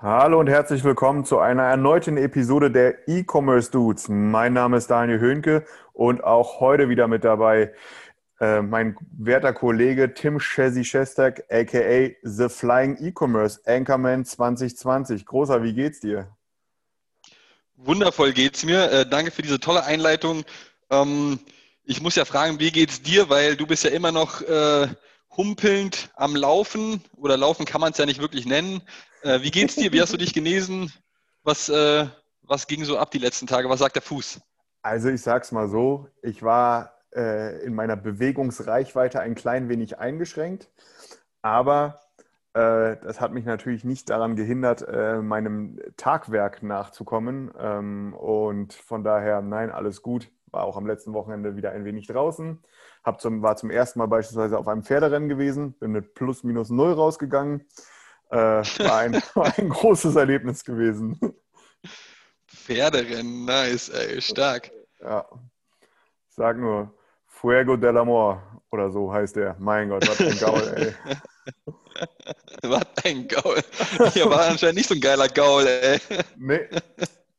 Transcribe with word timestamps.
Hallo 0.00 0.38
und 0.38 0.46
herzlich 0.46 0.84
willkommen 0.84 1.24
zu 1.24 1.40
einer 1.40 1.64
erneuten 1.64 2.18
Episode 2.18 2.70
der 2.70 3.08
E-Commerce 3.08 3.72
Dudes. 3.72 4.06
Mein 4.08 4.52
Name 4.52 4.76
ist 4.76 4.86
Daniel 4.86 5.18
Höhnke 5.18 5.66
und 5.92 6.22
auch 6.22 6.60
heute 6.60 6.88
wieder 6.88 7.08
mit 7.08 7.24
dabei 7.24 7.74
äh, 8.38 8.62
mein 8.62 8.96
werter 9.10 9.52
Kollege 9.52 10.14
Tim 10.14 10.38
Chessy 10.38 10.84
Shestak, 10.84 11.42
aka 11.50 12.10
The 12.22 12.48
Flying 12.48 12.96
E-Commerce 13.00 13.60
Anchorman 13.66 14.24
2020. 14.24 15.26
Großer, 15.26 15.64
wie 15.64 15.72
geht's 15.72 15.98
dir? 15.98 16.28
Wundervoll 17.74 18.32
geht's 18.32 18.64
mir. 18.64 18.92
Äh, 18.92 19.04
danke 19.04 19.32
für 19.32 19.42
diese 19.42 19.58
tolle 19.58 19.82
Einleitung. 19.82 20.44
Ähm, 20.90 21.40
ich 21.82 22.00
muss 22.00 22.14
ja 22.14 22.24
fragen, 22.24 22.60
wie 22.60 22.70
geht's 22.70 23.02
dir, 23.02 23.30
weil 23.30 23.56
du 23.56 23.66
bist 23.66 23.82
ja 23.82 23.90
immer 23.90 24.12
noch 24.12 24.42
äh, 24.42 24.86
humpelnd 25.38 26.10
am 26.16 26.36
Laufen 26.36 27.02
oder 27.16 27.38
Laufen 27.38 27.64
kann 27.64 27.80
man 27.80 27.92
es 27.92 27.98
ja 27.98 28.04
nicht 28.04 28.20
wirklich 28.20 28.44
nennen. 28.44 28.82
Äh, 29.22 29.40
wie 29.40 29.50
geht's 29.50 29.76
dir? 29.76 29.92
Wie 29.92 30.02
hast 30.02 30.12
du 30.12 30.18
dich 30.18 30.34
genesen? 30.34 30.92
Was, 31.44 31.70
äh, 31.70 32.06
was 32.42 32.66
ging 32.66 32.84
so 32.84 32.98
ab 32.98 33.12
die 33.12 33.18
letzten 33.18 33.46
Tage? 33.46 33.70
Was 33.70 33.78
sagt 33.78 33.94
der 33.94 34.02
Fuß? 34.02 34.40
Also 34.82 35.08
ich 35.08 35.22
sag's 35.22 35.52
mal 35.52 35.68
so, 35.68 36.08
ich 36.22 36.42
war 36.42 36.92
äh, 37.14 37.64
in 37.64 37.74
meiner 37.74 37.96
Bewegungsreichweite 37.96 39.20
ein 39.20 39.34
klein 39.34 39.68
wenig 39.68 39.98
eingeschränkt, 39.98 40.68
aber 41.40 42.00
äh, 42.54 42.96
das 43.02 43.20
hat 43.20 43.32
mich 43.32 43.44
natürlich 43.44 43.84
nicht 43.84 44.10
daran 44.10 44.34
gehindert, 44.34 44.82
äh, 44.88 45.18
meinem 45.18 45.78
Tagwerk 45.96 46.62
nachzukommen. 46.64 47.52
Ähm, 47.58 48.14
und 48.14 48.72
von 48.72 49.04
daher, 49.04 49.42
nein, 49.42 49.70
alles 49.70 50.02
gut. 50.02 50.30
War 50.50 50.64
auch 50.64 50.76
am 50.76 50.86
letzten 50.86 51.12
Wochenende 51.12 51.56
wieder 51.56 51.72
ein 51.72 51.84
wenig 51.84 52.06
draußen. 52.06 52.60
Hab 53.08 53.22
zum, 53.22 53.40
war 53.40 53.56
zum 53.56 53.70
ersten 53.70 54.00
Mal 54.00 54.06
beispielsweise 54.06 54.58
auf 54.58 54.68
einem 54.68 54.82
Pferderennen 54.82 55.30
gewesen, 55.30 55.72
bin 55.78 55.92
mit 55.92 56.12
plus 56.12 56.44
minus 56.44 56.68
null 56.68 56.92
rausgegangen. 56.92 57.66
Äh, 58.30 58.36
war, 58.36 58.98
ein, 58.98 59.14
war 59.34 59.50
ein 59.56 59.70
großes 59.70 60.14
Erlebnis 60.14 60.62
gewesen. 60.62 61.18
Pferderennen, 62.46 63.46
nice, 63.46 63.88
ey, 63.88 64.20
stark. 64.20 64.70
Ja. 65.00 65.24
Ich 66.28 66.34
sag 66.34 66.58
nur 66.58 66.94
Fuego 67.24 67.78
del 67.78 67.96
Amor 67.96 68.42
oder 68.70 68.90
so 68.90 69.10
heißt 69.10 69.36
der. 69.36 69.56
Mein 69.58 69.88
Gott, 69.88 70.06
was 70.06 70.20
ein 70.20 70.38
Gaul, 70.38 70.74
ey. 70.76 70.94
Was 72.62 72.86
ein 73.04 73.26
Gaul. 73.26 73.60
Hier 74.12 74.28
war 74.28 74.48
anscheinend 74.48 74.76
nicht 74.76 74.88
so 74.88 74.94
ein 74.94 75.00
geiler 75.00 75.28
Gaul, 75.28 75.66
ey. 75.66 75.98
Nee, 76.36 76.68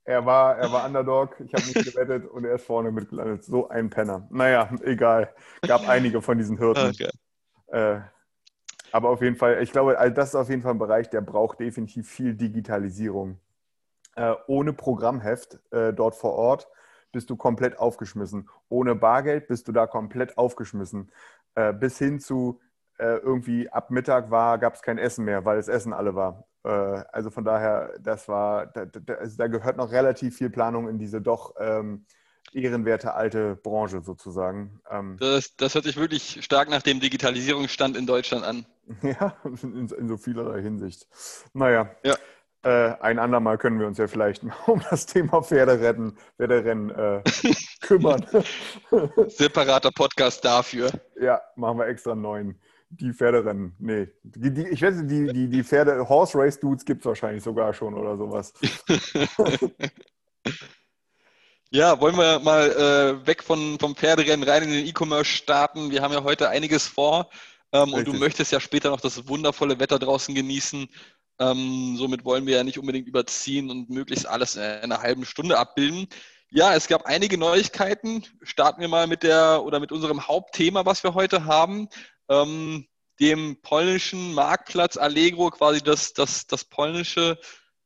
er 0.09 0.25
war, 0.25 0.57
er 0.57 0.71
war 0.71 0.87
Underdog. 0.87 1.39
Ich 1.39 1.53
habe 1.53 1.63
nicht 1.63 1.93
gewettet 1.93 2.25
und 2.25 2.43
er 2.43 2.55
ist 2.55 2.65
vorne 2.65 2.91
mitgelandet. 2.91 3.43
So 3.43 3.69
ein 3.69 3.91
Penner. 3.91 4.27
Naja, 4.31 4.67
egal. 4.83 5.31
Gab 5.61 5.87
einige 5.87 6.23
von 6.23 6.35
diesen 6.35 6.57
Hürden. 6.57 6.89
Okay. 6.89 7.11
Äh, 7.67 8.01
aber 8.91 9.09
auf 9.09 9.21
jeden 9.21 9.35
Fall, 9.35 9.61
ich 9.61 9.71
glaube, 9.71 9.99
also 9.99 10.11
das 10.11 10.29
ist 10.29 10.35
auf 10.35 10.49
jeden 10.49 10.63
Fall 10.63 10.71
ein 10.71 10.79
Bereich, 10.79 11.11
der 11.11 11.21
braucht 11.21 11.59
definitiv 11.59 12.09
viel 12.09 12.33
Digitalisierung. 12.33 13.37
Äh, 14.15 14.33
ohne 14.47 14.73
Programmheft 14.73 15.59
äh, 15.69 15.93
dort 15.93 16.15
vor 16.15 16.33
Ort 16.33 16.67
bist 17.11 17.29
du 17.29 17.35
komplett 17.35 17.77
aufgeschmissen. 17.77 18.49
Ohne 18.67 18.95
Bargeld 18.95 19.47
bist 19.47 19.67
du 19.67 19.71
da 19.71 19.85
komplett 19.85 20.39
aufgeschmissen. 20.39 21.11
Äh, 21.53 21.71
bis 21.71 21.99
hin 21.99 22.19
zu 22.19 22.59
äh, 22.97 23.17
irgendwie 23.17 23.69
ab 23.69 23.91
Mittag 23.91 24.31
war, 24.31 24.57
gab 24.57 24.73
es 24.73 24.81
kein 24.81 24.97
Essen 24.97 25.25
mehr, 25.25 25.45
weil 25.45 25.57
das 25.57 25.67
Essen 25.67 25.93
alle 25.93 26.15
war. 26.15 26.48
Äh, 26.63 26.69
also 26.69 27.29
von 27.29 27.43
daher, 27.43 27.93
das 27.99 28.27
war, 28.27 28.67
da, 28.67 28.85
da, 28.85 29.13
also 29.15 29.37
da 29.37 29.47
gehört 29.47 29.77
noch 29.77 29.91
relativ 29.91 30.37
viel 30.37 30.49
Planung 30.49 30.87
in 30.89 30.97
diese 30.99 31.21
doch 31.21 31.55
ähm, 31.59 32.05
ehrenwerte 32.53 33.13
alte 33.13 33.55
Branche 33.55 34.01
sozusagen. 34.01 34.81
Ähm, 34.89 35.17
Das, 35.19 35.55
das 35.55 35.75
hört 35.75 35.85
sich 35.85 35.97
wirklich 35.97 36.43
stark 36.43 36.69
nach 36.69 36.81
dem 36.81 36.99
Digitalisierungsstand 36.99 37.95
in 37.97 38.05
Deutschland 38.07 38.43
an. 38.43 38.65
Ja, 39.03 39.35
in, 39.61 39.87
in 39.87 40.07
so 40.07 40.17
vielerlei 40.17 40.61
Hinsicht. 40.63 41.07
Naja, 41.53 41.91
Ja. 42.03 42.15
äh, 42.63 42.95
ein 43.01 43.19
andermal 43.19 43.59
können 43.59 43.79
wir 43.79 43.85
uns 43.85 43.99
ja 43.99 44.07
vielleicht 44.07 44.41
mal 44.43 44.55
um 44.65 44.81
das 44.89 45.05
Thema 45.05 45.43
Pferderennen, 45.43 46.17
Pferderennen 46.37 46.89
äh, 46.89 47.21
kümmern. 47.81 48.25
Separater 49.27 49.91
Podcast 49.91 50.43
dafür. 50.43 50.89
ja, 51.21 51.39
machen 51.55 51.77
wir 51.77 51.85
extra 51.87 52.13
einen 52.13 52.21
neuen. 52.21 52.59
Die 52.91 53.13
Pferderennen, 53.13 53.75
nee. 53.77 54.07
Die, 54.23 54.51
die, 54.51 54.67
ich 54.67 54.81
weiß 54.81 54.95
nicht, 54.95 55.11
die, 55.11 55.27
die, 55.31 55.47
die 55.47 55.63
Pferde, 55.63 56.09
Horse 56.09 56.37
Race 56.37 56.59
Dudes 56.59 56.83
gibt 56.83 57.01
es 57.01 57.05
wahrscheinlich 57.05 57.43
sogar 57.43 57.73
schon 57.73 57.93
oder 57.93 58.17
sowas. 58.17 58.53
Ja, 61.71 62.01
wollen 62.01 62.17
wir 62.17 62.39
mal 62.39 62.71
äh, 62.71 63.27
weg 63.27 63.43
von, 63.43 63.77
vom 63.77 63.95
Pferderennen 63.95 64.47
rein 64.47 64.63
in 64.63 64.71
den 64.71 64.87
E-Commerce 64.87 65.29
starten. 65.29 65.91
Wir 65.91 66.01
haben 66.01 66.13
ja 66.13 66.23
heute 66.23 66.49
einiges 66.49 66.87
vor 66.87 67.29
ähm, 67.71 67.93
und 67.93 68.07
du 68.07 68.13
möchtest 68.13 68.51
ja 68.51 68.59
später 68.59 68.89
noch 68.89 69.01
das 69.01 69.27
wundervolle 69.27 69.79
Wetter 69.79 69.99
draußen 69.99 70.33
genießen. 70.33 70.87
Ähm, 71.37 71.95
somit 71.95 72.25
wollen 72.25 72.47
wir 72.47 72.57
ja 72.57 72.63
nicht 72.63 72.79
unbedingt 72.79 73.07
überziehen 73.07 73.69
und 73.69 73.87
möglichst 73.91 74.27
alles 74.27 74.55
in 74.55 74.63
einer 74.63 75.03
halben 75.03 75.25
Stunde 75.25 75.59
abbilden. 75.59 76.07
Ja, 76.49 76.73
es 76.73 76.87
gab 76.87 77.05
einige 77.05 77.37
Neuigkeiten. 77.37 78.25
Starten 78.41 78.81
wir 78.81 78.87
mal 78.87 79.05
mit 79.05 79.21
der 79.21 79.61
oder 79.63 79.79
mit 79.79 79.91
unserem 79.91 80.27
Hauptthema, 80.27 80.87
was 80.87 81.03
wir 81.03 81.13
heute 81.13 81.45
haben, 81.45 81.87
ähm, 82.29 82.87
dem 83.19 83.61
polnischen 83.61 84.33
Marktplatz 84.33 84.97
Allegro, 84.97 85.49
quasi 85.49 85.81
das, 85.81 86.13
das, 86.13 86.47
das 86.47 86.63
polnische 86.63 87.37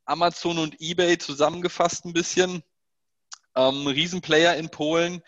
Amazon 0.06 0.60
und 0.60 0.80
eBay 0.80 1.18
zusammengefasst 1.18 2.06
ein 2.06 2.14
bisschen 2.14 2.64
ähm, 3.56 3.88
Riesenplayer 3.88 4.56
in 4.58 4.70
Polen. 4.70 5.24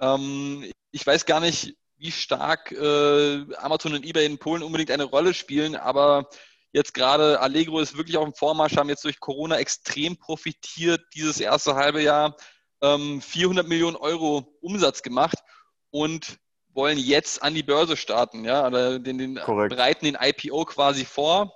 Ähm, 0.00 0.70
ich 0.90 1.06
weiß 1.06 1.26
gar 1.26 1.40
nicht, 1.40 1.76
wie 1.96 2.12
stark 2.12 2.70
äh, 2.70 3.44
Amazon 3.56 3.94
und 3.94 4.04
eBay 4.04 4.26
in 4.26 4.38
Polen 4.38 4.62
unbedingt 4.62 4.90
eine 4.90 5.04
Rolle 5.04 5.34
spielen, 5.34 5.74
aber 5.74 6.28
jetzt 6.72 6.94
gerade 6.94 7.40
Allegro 7.40 7.80
ist 7.80 7.96
wirklich 7.96 8.16
auf 8.16 8.24
dem 8.24 8.34
Vormarsch, 8.34 8.76
haben 8.76 8.88
jetzt 8.88 9.04
durch 9.04 9.18
Corona 9.18 9.58
extrem 9.58 10.16
profitiert, 10.16 11.02
dieses 11.14 11.40
erste 11.40 11.74
halbe 11.74 12.02
Jahr 12.02 12.36
ähm, 12.82 13.20
400 13.20 13.66
Millionen 13.66 13.96
Euro 13.96 14.56
Umsatz 14.60 15.02
gemacht 15.02 15.38
und 15.90 16.38
wollen 16.74 16.98
jetzt 16.98 17.42
an 17.42 17.54
die 17.54 17.62
Börse 17.62 17.96
starten. 17.96 18.44
Ja, 18.44 18.66
oder 18.66 18.98
den, 18.98 19.18
den 19.18 19.34
bereiten 19.34 20.04
den 20.04 20.18
IPO 20.20 20.64
quasi 20.64 21.04
vor. 21.04 21.54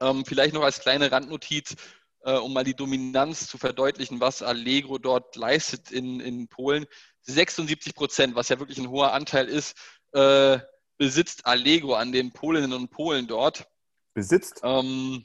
Ähm, 0.00 0.24
vielleicht 0.26 0.54
noch 0.54 0.62
als 0.62 0.80
kleine 0.80 1.10
Randnotiz, 1.10 1.74
äh, 2.20 2.34
um 2.34 2.52
mal 2.52 2.64
die 2.64 2.74
Dominanz 2.74 3.46
zu 3.46 3.56
verdeutlichen, 3.58 4.20
was 4.20 4.42
Allegro 4.42 4.98
dort 4.98 5.36
leistet 5.36 5.90
in, 5.90 6.20
in 6.20 6.48
Polen. 6.48 6.86
76 7.22 7.94
Prozent, 7.94 8.34
was 8.34 8.48
ja 8.50 8.58
wirklich 8.58 8.78
ein 8.78 8.90
hoher 8.90 9.12
Anteil 9.12 9.48
ist, 9.48 9.76
äh, 10.12 10.58
besitzt 10.98 11.46
Allegro 11.46 11.94
an 11.94 12.12
den 12.12 12.32
Polinnen 12.32 12.72
und 12.72 12.90
Polen 12.90 13.26
dort. 13.26 13.66
Besitzt? 14.14 14.60
Ähm, 14.62 15.24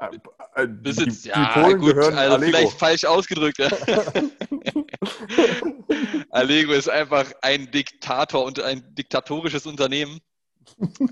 Äh, 0.00 0.18
äh, 0.54 0.66
besitzt, 0.66 1.24
die, 1.24 1.28
ja, 1.28 1.52
die 1.54 1.60
Polen 1.60 1.78
gut, 1.80 1.94
gehören 1.94 2.16
also 2.16 2.34
Allego. 2.36 2.56
vielleicht 2.56 2.78
falsch 2.78 3.04
ausgedrückt. 3.04 3.58
Ja. 3.58 3.68
Allego 6.30 6.72
ist 6.72 6.88
einfach 6.88 7.32
ein 7.42 7.70
Diktator 7.70 8.44
und 8.44 8.60
ein 8.60 8.94
diktatorisches 8.94 9.66
Unternehmen. 9.66 10.20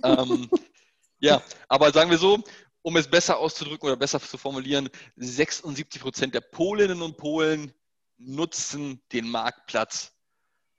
ähm, 0.04 0.48
ja, 1.20 1.42
aber 1.68 1.92
sagen 1.92 2.10
wir 2.10 2.18
so, 2.18 2.38
um 2.82 2.96
es 2.96 3.08
besser 3.08 3.38
auszudrücken 3.38 3.88
oder 3.88 3.96
besser 3.96 4.20
zu 4.20 4.38
formulieren, 4.38 4.88
76 5.16 6.00
Prozent 6.00 6.34
der 6.34 6.40
Polinnen 6.40 7.02
und 7.02 7.16
Polen 7.16 7.72
nutzen 8.18 9.00
den 9.12 9.30
Marktplatz 9.30 10.12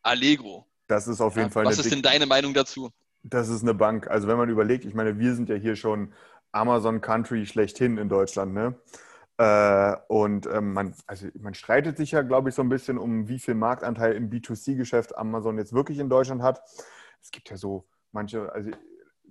Allegro. 0.01 0.65
Das 0.87 1.07
ist 1.07 1.21
auf 1.21 1.35
jeden 1.35 1.49
Ja, 1.49 1.53
Fall 1.53 1.65
was 1.65 1.77
ist 1.77 1.91
denn 1.91 2.01
deine 2.01 2.25
Meinung 2.25 2.53
dazu? 2.53 2.91
Das 3.23 3.49
ist 3.49 3.61
eine 3.61 3.73
Bank. 3.73 4.07
Also 4.07 4.27
wenn 4.27 4.37
man 4.37 4.49
überlegt, 4.49 4.85
ich 4.85 4.93
meine, 4.93 5.19
wir 5.19 5.35
sind 5.35 5.49
ja 5.49 5.55
hier 5.55 5.75
schon 5.75 6.13
Amazon 6.51 7.01
Country 7.01 7.45
schlechthin 7.45 7.97
in 7.97 8.09
Deutschland, 8.09 8.53
ne? 8.53 8.75
Äh, 9.39 9.95
und 10.09 10.47
ähm, 10.47 10.73
man, 10.73 10.93
also 11.07 11.27
man 11.39 11.53
streitet 11.53 11.95
sich 11.95 12.11
ja, 12.11 12.23
glaube 12.23 12.49
ich, 12.49 12.55
so 12.55 12.61
ein 12.61 12.67
bisschen 12.67 12.97
um, 12.97 13.29
wie 13.29 13.39
viel 13.39 13.55
Marktanteil 13.55 14.13
im 14.13 14.29
B2C-Geschäft 14.29 15.17
Amazon 15.17 15.57
jetzt 15.57 15.71
wirklich 15.71 15.99
in 15.99 16.09
Deutschland 16.09 16.41
hat. 16.41 16.61
Es 17.21 17.31
gibt 17.31 17.49
ja 17.49 17.55
so 17.55 17.87
manche, 18.11 18.51
also 18.51 18.71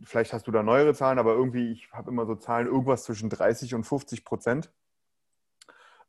vielleicht 0.03 0.33
hast 0.33 0.47
du 0.47 0.51
da 0.51 0.63
neuere 0.63 0.95
Zahlen, 0.95 1.19
aber 1.19 1.35
irgendwie, 1.35 1.73
ich 1.73 1.93
habe 1.93 2.11
immer 2.11 2.25
so 2.25 2.37
Zahlen, 2.37 2.69
irgendwas 2.69 3.05
zwischen 3.05 3.29
30 3.29 3.75
und 3.75 3.85
50 3.85 4.25
Prozent. 4.25 4.73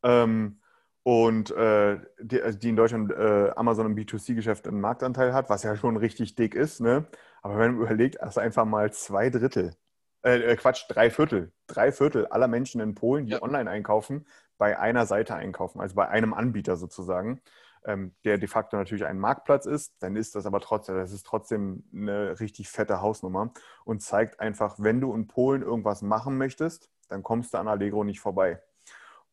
Ähm, 0.02 0.62
und 1.04 1.52
äh, 1.52 2.00
die, 2.22 2.42
also 2.42 2.58
die 2.58 2.70
in 2.70 2.78
Deutschland 2.78 3.12
äh, 3.12 3.52
Amazon 3.58 3.88
im 3.88 3.96
B2C-Geschäft 3.96 4.66
einen 4.66 4.80
Marktanteil 4.80 5.34
hat, 5.34 5.50
was 5.50 5.64
ja 5.64 5.76
schon 5.76 5.98
richtig 5.98 6.36
dick 6.36 6.56
ist. 6.56 6.80
Ne? 6.80 7.06
Aber 7.42 7.58
wenn 7.58 7.74
man 7.76 7.82
überlegt, 7.82 8.22
dass 8.22 8.38
einfach 8.38 8.64
mal 8.64 8.94
zwei 8.94 9.30
Drittel, 9.30 9.76
äh, 10.24 10.52
äh, 10.52 10.56
Quatsch, 10.56 10.86
drei 10.90 11.10
Viertel, 11.10 11.52
drei 11.68 11.92
Viertel 11.92 12.28
aller 12.28 12.48
Menschen 12.48 12.80
in 12.82 12.96
Polen, 12.96 13.26
die 13.26 13.34
Ja. 13.34 13.42
online 13.42 13.70
einkaufen, 13.70 14.26
bei 14.58 14.78
einer 14.80 15.06
Seite 15.06 15.36
einkaufen, 15.36 15.80
also 15.82 15.96
bei 15.96 16.08
einem 16.10 16.34
Anbieter 16.34 16.76
sozusagen, 16.78 17.42
ähm, 17.86 18.14
der 18.26 18.38
de 18.38 18.48
facto 18.48 18.76
natürlich 18.78 19.06
ein 19.06 19.20
Marktplatz 19.20 19.66
ist, 19.66 19.96
dann 20.00 20.16
ist 20.18 20.36
das 20.36 20.46
aber 20.46 20.60
trotzdem, 20.60 20.96
das 20.96 21.12
ist 21.14 21.26
trotzdem 21.26 21.84
eine 21.94 22.38
richtig 22.40 22.70
fette 22.70 23.02
Hausnummer 23.02 23.54
und 23.86 24.02
zeigt 24.02 24.40
einfach, 24.42 24.76
wenn 24.80 25.00
du 25.02 25.14
in 25.14 25.28
Polen 25.28 25.62
irgendwas 25.62 26.02
machen 26.02 26.38
möchtest, 26.38 26.90
dann 27.08 27.24
kommst 27.24 27.54
du 27.54 27.58
an 27.58 27.68
Allegro 27.70 28.04
nicht 28.04 28.20
vorbei. 28.20 28.62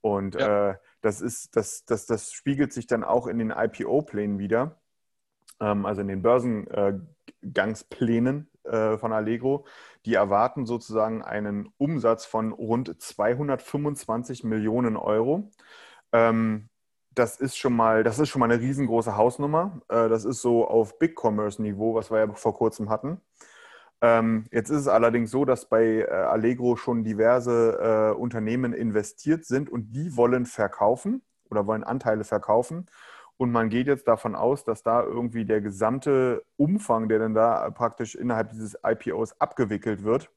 Und 0.01 0.37
Ja. 0.39 0.71
äh, 0.71 0.77
das 1.01 1.21
ist, 1.21 1.57
das, 1.57 1.85
das, 1.85 2.07
das 2.07 2.33
spiegelt 2.33 2.73
sich 2.73 2.87
dann 2.87 3.03
auch 3.05 3.27
in 3.27 3.39
den 3.39 3.51
IPO-Plänen 3.51 4.39
wieder, 4.39 4.81
ähm, 5.61 5.87
also 5.87 6.01
in 6.03 6.09
den 6.09 6.23
Börsengangsplänen 6.23 8.49
äh, 8.67 8.99
von 8.99 9.13
Allegro. 9.13 9.67
Die 10.05 10.15
erwarten 10.15 10.67
sozusagen 10.67 11.23
einen 11.23 11.73
Umsatz 11.79 12.27
von 12.27 12.53
rund 12.53 13.01
225 13.01 14.45
Millionen 14.45 14.97
Euro. 14.97 15.51
Ähm, 16.13 16.69
das 17.15 17.41
ist 17.41 17.57
schon 17.57 17.75
mal, 17.75 18.05
das 18.05 18.19
ist 18.19 18.29
schon 18.29 18.41
mal 18.41 18.51
eine 18.51 18.61
riesengroße 18.61 19.17
Hausnummer. 19.17 19.81
Äh, 19.89 20.09
das 20.09 20.25
ist 20.25 20.43
so 20.43 20.67
auf 20.69 20.99
Big 20.99 21.17
Commerce-Niveau, 21.21 21.95
was 21.95 22.11
wir 22.11 22.19
ja 22.19 22.33
vor 22.35 22.55
kurzem 22.55 22.91
hatten. 22.91 23.21
Ähm, 24.03 24.45
jetzt 24.53 24.71
ist 24.71 24.81
es 24.83 24.89
allerdings 24.89 25.31
so, 25.31 25.45
dass 25.45 25.69
bei 25.69 26.01
äh, 26.01 26.11
Allegro 26.11 26.77
schon 26.77 27.03
diverse 27.03 28.13
äh, 28.15 28.19
Unternehmen 28.19 28.75
investiert 28.75 29.47
sind 29.47 29.71
und 29.71 29.93
die 29.93 30.17
wollen 30.17 30.45
verkaufen 30.45 31.23
oder 31.51 31.67
wollen 31.67 31.85
Anteile 31.85 32.25
verkaufen. 32.25 32.87
Und 33.39 33.53
man 33.53 33.69
geht 33.69 33.87
jetzt 33.87 34.09
davon 34.09 34.35
aus, 34.35 34.65
dass 34.65 34.83
da 34.83 35.03
irgendwie 35.03 35.45
der 35.45 35.61
gesamte 35.61 36.45
Umfang, 36.57 37.09
der 37.09 37.19
dann 37.19 37.35
da 37.35 37.69
praktisch 37.71 38.15
innerhalb 38.15 38.51
dieses 38.51 38.79
IPOs 38.83 39.41
abgewickelt 39.41 40.05
wird, 40.05 40.31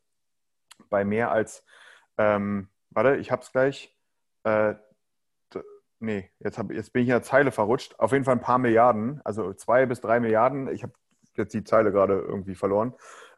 bei 0.89 1.05
mehr 1.05 1.31
als, 1.31 1.63
ähm, 2.17 2.67
warte, 2.89 3.15
ich 3.15 3.31
hab's 3.31 3.51
gleich, 3.51 3.95
äh, 4.43 4.75
nee, 5.99 6.29
jetzt, 6.39 6.57
hab, 6.57 6.71
jetzt 6.71 6.91
bin 6.91 7.03
ich 7.03 7.09
in 7.09 7.13
der 7.13 7.23
Zeile 7.23 7.51
verrutscht, 7.51 7.99
auf 7.99 8.11
jeden 8.11 8.25
Fall 8.25 8.35
ein 8.35 8.41
paar 8.41 8.57
Milliarden, 8.57 9.21
also 9.23 9.53
zwei 9.53 9.85
bis 9.85 10.01
drei 10.01 10.19
Milliarden, 10.19 10.67
ich 10.69 10.83
habe 10.83 10.93
jetzt 11.35 11.53
die 11.53 11.63
Zeile 11.63 11.91
gerade 11.91 12.19
irgendwie 12.19 12.55
verloren, 12.55 12.93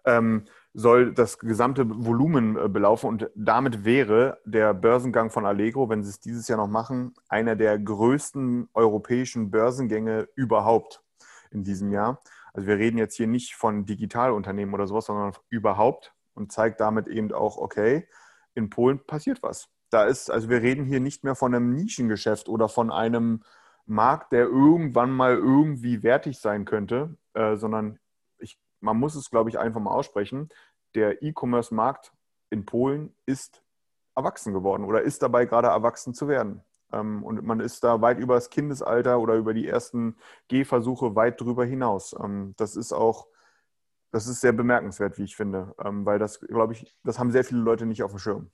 ähm, 0.05 0.45
soll 0.73 1.13
das 1.13 1.37
gesamte 1.39 1.85
Volumen 1.87 2.57
äh, 2.57 2.69
belaufen 2.69 3.07
und 3.07 3.29
damit 3.35 3.83
wäre 3.83 4.39
der 4.45 4.73
Börsengang 4.73 5.29
von 5.29 5.45
Allegro, 5.45 5.89
wenn 5.89 6.03
sie 6.03 6.09
es 6.09 6.19
dieses 6.19 6.47
Jahr 6.47 6.57
noch 6.57 6.67
machen, 6.69 7.13
einer 7.27 7.55
der 7.55 7.77
größten 7.77 8.69
europäischen 8.73 9.51
Börsengänge 9.51 10.29
überhaupt 10.35 11.03
in 11.51 11.63
diesem 11.63 11.91
Jahr. 11.91 12.21
Also 12.53 12.67
wir 12.67 12.77
reden 12.77 12.97
jetzt 12.97 13.15
hier 13.15 13.27
nicht 13.27 13.55
von 13.55 13.85
Digitalunternehmen 13.85 14.73
oder 14.73 14.87
sowas, 14.87 15.05
sondern 15.05 15.33
überhaupt 15.49 16.13
und 16.33 16.51
zeigt 16.51 16.79
damit 16.79 17.07
eben 17.07 17.31
auch, 17.33 17.57
okay, 17.57 18.07
in 18.53 18.69
Polen 18.69 18.99
passiert 19.05 19.43
was. 19.43 19.69
Da 19.89 20.05
ist, 20.05 20.31
also 20.31 20.49
wir 20.49 20.61
reden 20.61 20.85
hier 20.85 21.01
nicht 21.01 21.23
mehr 21.23 21.35
von 21.35 21.53
einem 21.53 21.73
Nischengeschäft 21.73 22.47
oder 22.47 22.69
von 22.69 22.91
einem 22.91 23.43
Markt, 23.85 24.31
der 24.31 24.45
irgendwann 24.45 25.11
mal 25.11 25.35
irgendwie 25.35 26.01
wertig 26.03 26.39
sein 26.39 26.63
könnte, 26.63 27.17
äh, 27.33 27.57
sondern 27.57 27.99
man 28.81 28.97
muss 28.97 29.15
es, 29.15 29.29
glaube 29.29 29.49
ich, 29.49 29.57
einfach 29.57 29.79
mal 29.79 29.91
aussprechen. 29.91 30.49
Der 30.95 31.23
E-Commerce-Markt 31.23 32.11
in 32.49 32.65
Polen 32.65 33.15
ist 33.25 33.63
erwachsen 34.15 34.53
geworden 34.53 34.83
oder 34.83 35.01
ist 35.01 35.23
dabei 35.23 35.45
gerade 35.45 35.69
erwachsen 35.69 36.13
zu 36.13 36.27
werden. 36.27 36.63
Ähm, 36.91 37.23
und 37.23 37.43
man 37.43 37.59
ist 37.59 37.83
da 37.83 38.01
weit 38.01 38.19
über 38.19 38.35
das 38.35 38.49
Kindesalter 38.49 39.19
oder 39.19 39.35
über 39.35 39.53
die 39.53 39.67
ersten 39.67 40.17
Gehversuche 40.47 41.15
weit 41.15 41.39
drüber 41.39 41.65
hinaus. 41.65 42.13
Ähm, 42.21 42.53
das 42.57 42.75
ist 42.75 42.91
auch, 42.91 43.27
das 44.11 44.27
ist 44.27 44.41
sehr 44.41 44.51
bemerkenswert, 44.51 45.17
wie 45.17 45.23
ich 45.23 45.35
finde, 45.35 45.73
ähm, 45.83 46.05
weil 46.05 46.19
das, 46.19 46.39
glaube 46.41 46.73
ich, 46.73 46.93
das 47.03 47.17
haben 47.17 47.31
sehr 47.31 47.45
viele 47.45 47.61
Leute 47.61 47.85
nicht 47.85 48.03
auf 48.03 48.11
dem 48.11 48.19
Schirm. 48.19 48.51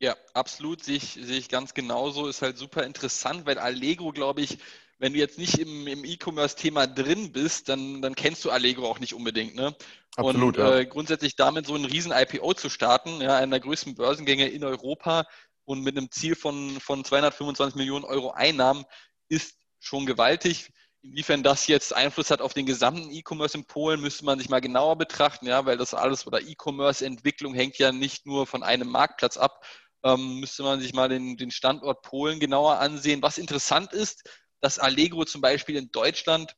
Ja, 0.00 0.14
absolut, 0.32 0.84
sehe 0.84 0.96
ich, 0.96 1.14
sehe 1.14 1.38
ich 1.38 1.48
ganz 1.48 1.74
genauso. 1.74 2.28
Ist 2.28 2.42
halt 2.42 2.56
super 2.56 2.84
interessant, 2.84 3.46
weil 3.46 3.58
Allegro, 3.58 4.12
glaube 4.12 4.42
ich, 4.42 4.58
wenn 4.98 5.12
du 5.12 5.18
jetzt 5.18 5.38
nicht 5.38 5.58
im, 5.58 5.86
im 5.86 6.04
E-Commerce-Thema 6.04 6.86
drin 6.86 7.32
bist, 7.32 7.68
dann, 7.68 8.02
dann 8.02 8.14
kennst 8.14 8.44
du 8.44 8.50
Allegro 8.50 8.88
auch 8.88 8.98
nicht 8.98 9.14
unbedingt. 9.14 9.54
Ne? 9.54 9.74
Absolut, 10.16 10.58
und 10.58 10.64
ja. 10.64 10.78
äh, 10.78 10.86
grundsätzlich 10.86 11.36
damit 11.36 11.66
so 11.66 11.74
ein 11.74 11.84
riesen 11.84 12.12
IPO 12.12 12.54
zu 12.54 12.68
starten, 12.68 13.20
ja, 13.20 13.36
einer 13.36 13.52
der 13.52 13.60
größten 13.60 13.94
Börsengänge 13.94 14.48
in 14.48 14.64
Europa 14.64 15.26
und 15.64 15.82
mit 15.82 15.96
einem 15.96 16.10
Ziel 16.10 16.34
von, 16.34 16.80
von 16.80 17.04
225 17.04 17.76
Millionen 17.76 18.04
Euro 18.04 18.32
Einnahmen, 18.32 18.84
ist 19.28 19.56
schon 19.78 20.06
gewaltig. 20.06 20.70
Inwiefern 21.02 21.44
das 21.44 21.68
jetzt 21.68 21.94
Einfluss 21.94 22.32
hat 22.32 22.40
auf 22.40 22.54
den 22.54 22.66
gesamten 22.66 23.10
E-Commerce 23.12 23.56
in 23.56 23.66
Polen, 23.66 24.00
müsste 24.00 24.24
man 24.24 24.40
sich 24.40 24.48
mal 24.48 24.60
genauer 24.60 24.98
betrachten, 24.98 25.46
ja, 25.46 25.64
weil 25.64 25.76
das 25.76 25.94
alles 25.94 26.26
oder 26.26 26.40
E-Commerce-Entwicklung 26.40 27.54
hängt 27.54 27.78
ja 27.78 27.92
nicht 27.92 28.26
nur 28.26 28.48
von 28.48 28.64
einem 28.64 28.88
Marktplatz 28.88 29.36
ab. 29.36 29.64
Ähm, 30.02 30.40
müsste 30.40 30.64
man 30.64 30.80
sich 30.80 30.92
mal 30.92 31.08
den, 31.08 31.36
den 31.36 31.52
Standort 31.52 32.02
Polen 32.02 32.40
genauer 32.40 32.78
ansehen. 32.78 33.22
Was 33.22 33.38
interessant 33.38 33.92
ist, 33.92 34.28
dass 34.60 34.78
Allegro 34.78 35.24
zum 35.24 35.40
Beispiel 35.40 35.76
in 35.76 35.90
Deutschland 35.90 36.56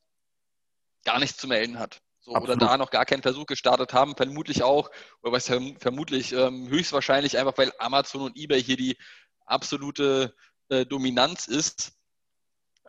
gar 1.03 1.19
nichts 1.19 1.37
zu 1.37 1.47
melden 1.47 1.79
hat. 1.79 2.01
So, 2.19 2.33
oder 2.33 2.55
da 2.55 2.77
noch 2.77 2.91
gar 2.91 3.05
keinen 3.05 3.23
Versuch 3.23 3.47
gestartet 3.47 3.93
haben, 3.93 4.15
vermutlich 4.15 4.61
auch, 4.61 4.91
oder 5.23 5.31
was 5.31 5.49
verm- 5.49 5.79
vermutlich 5.79 6.33
ähm, 6.33 6.67
höchstwahrscheinlich 6.69 7.39
einfach, 7.39 7.57
weil 7.57 7.71
Amazon 7.79 8.21
und 8.21 8.37
eBay 8.37 8.61
hier 8.61 8.77
die 8.77 8.97
absolute 9.45 10.35
äh, 10.69 10.85
Dominanz 10.85 11.47
ist. 11.47 11.93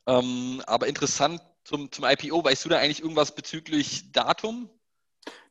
Ähm, 0.07 0.63
aber 0.67 0.87
interessant 0.87 1.41
zum, 1.65 1.91
zum 1.91 2.05
IPO, 2.05 2.45
weißt 2.45 2.65
du 2.65 2.69
da 2.69 2.79
eigentlich 2.79 3.01
irgendwas 3.01 3.35
bezüglich 3.35 4.13
Datum? 4.13 4.69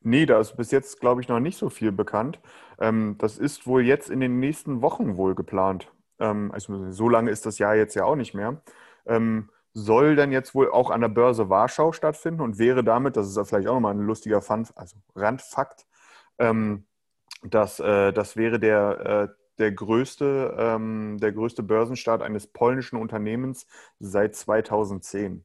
Nee, 0.02 0.26
da 0.26 0.38
ist 0.40 0.56
bis 0.56 0.70
jetzt, 0.70 1.00
glaube 1.00 1.20
ich, 1.20 1.28
noch 1.28 1.40
nicht 1.40 1.56
so 1.56 1.70
viel 1.70 1.90
bekannt. 1.90 2.38
Ähm, 2.78 3.16
das 3.18 3.38
ist 3.38 3.66
wohl 3.66 3.84
jetzt 3.84 4.10
in 4.10 4.20
den 4.20 4.38
nächsten 4.38 4.82
Wochen 4.82 5.16
wohl 5.16 5.34
geplant. 5.34 5.88
Ähm, 6.18 6.52
also 6.52 6.90
so 6.92 7.08
lange 7.08 7.30
ist 7.30 7.46
das 7.46 7.58
Jahr 7.58 7.74
jetzt 7.74 7.94
ja 7.94 8.04
auch 8.04 8.16
nicht 8.16 8.34
mehr. 8.34 8.62
Ähm, 9.06 9.50
soll 9.74 10.16
dann 10.16 10.32
jetzt 10.32 10.54
wohl 10.54 10.70
auch 10.70 10.90
an 10.90 11.00
der 11.00 11.08
Börse 11.08 11.48
Warschau 11.48 11.92
stattfinden 11.92 12.40
und 12.42 12.58
wäre 12.58 12.84
damit, 12.84 13.16
das 13.16 13.28
ist 13.28 13.48
vielleicht 13.48 13.68
auch 13.68 13.74
nochmal 13.74 13.94
ein 13.94 14.00
lustiger 14.06 14.42
Fun, 14.42 14.66
also 14.74 14.96
Randfakt, 15.14 15.86
ähm, 16.38 16.86
dass 17.42 17.80
äh, 17.80 18.12
das 18.12 18.36
wäre 18.36 18.60
der, 18.60 19.28
äh, 19.32 19.34
der, 19.58 19.72
größte, 19.72 20.54
ähm, 20.58 21.18
der 21.20 21.32
größte 21.32 21.62
Börsenstart 21.62 22.22
eines 22.22 22.46
polnischen 22.46 22.96
Unternehmens 22.98 23.66
seit 23.98 24.36
2010. 24.36 25.44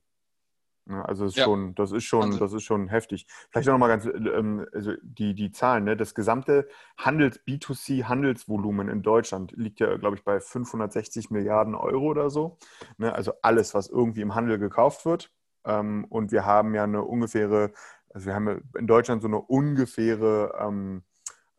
Ja, 0.89 1.01
also 1.03 1.25
das 1.25 1.33
ist 1.33 1.37
Ja. 1.39 1.43
schon, 1.45 1.75
das 1.75 1.91
ist 1.91 2.03
schon, 2.05 2.21
Wahnsinn. 2.21 2.39
das 2.39 2.53
ist 2.53 2.63
schon 2.63 2.87
heftig. 2.87 3.27
Vielleicht 3.49 3.67
auch 3.67 3.73
nochmal 3.73 3.89
ganz, 3.89 4.05
ähm, 4.05 4.65
also 4.73 4.93
die, 5.01 5.33
die 5.35 5.51
Zahlen, 5.51 5.83
ne? 5.83 5.97
Das 5.97 6.15
gesamte 6.15 6.67
Handels, 6.97 7.39
B2C-Handelsvolumen 7.45 8.87
in 8.89 9.01
Deutschland 9.01 9.51
liegt 9.55 9.79
ja, 9.79 9.97
glaube 9.97 10.15
ich, 10.15 10.23
bei 10.23 10.39
560 10.39 11.29
Milliarden 11.29 11.75
Euro 11.75 12.05
oder 12.05 12.29
so. 12.29 12.57
Ne? 12.97 13.13
Also 13.13 13.33
alles, 13.41 13.73
was 13.73 13.89
irgendwie 13.89 14.21
im 14.21 14.35
Handel 14.35 14.59
gekauft 14.59 15.05
wird. 15.05 15.31
Ähm, 15.65 16.05
und 16.09 16.31
wir 16.31 16.45
haben 16.45 16.73
ja 16.73 16.83
eine 16.83 17.03
ungefähre, 17.03 17.71
also 18.13 18.27
wir 18.27 18.35
haben 18.35 18.63
in 18.77 18.87
Deutschland 18.87 19.21
so 19.21 19.27
eine 19.27 19.41
ungefähre 19.41 20.57
ähm, 20.59 21.03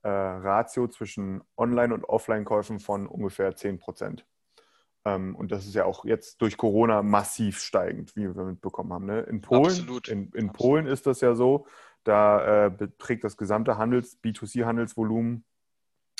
äh, 0.02 0.08
Ratio 0.08 0.88
zwischen 0.88 1.42
Online- 1.56 1.92
und 1.92 2.04
Offline-Käufen 2.04 2.80
von 2.80 3.06
ungefähr 3.06 3.54
10 3.54 3.78
Prozent. 3.78 4.25
Ähm, 5.04 5.34
und 5.36 5.52
das 5.52 5.66
ist 5.66 5.74
ja 5.74 5.84
auch 5.84 6.04
jetzt 6.04 6.40
durch 6.42 6.56
Corona 6.56 7.02
massiv 7.02 7.60
steigend, 7.60 8.14
wie 8.16 8.34
wir 8.34 8.44
mitbekommen 8.44 8.92
haben. 8.92 9.06
Ne? 9.06 9.20
In 9.20 9.40
Polen, 9.40 9.66
Absolut. 9.66 10.08
in, 10.08 10.18
in 10.18 10.48
Absolut. 10.48 10.52
Polen 10.52 10.86
ist 10.86 11.06
das 11.06 11.20
ja 11.20 11.34
so, 11.34 11.66
da 12.04 12.66
äh, 12.66 12.70
beträgt 12.70 13.24
das 13.24 13.36
gesamte 13.36 13.78
Handels, 13.78 14.18
B2C-Handelsvolumen, 14.22 15.44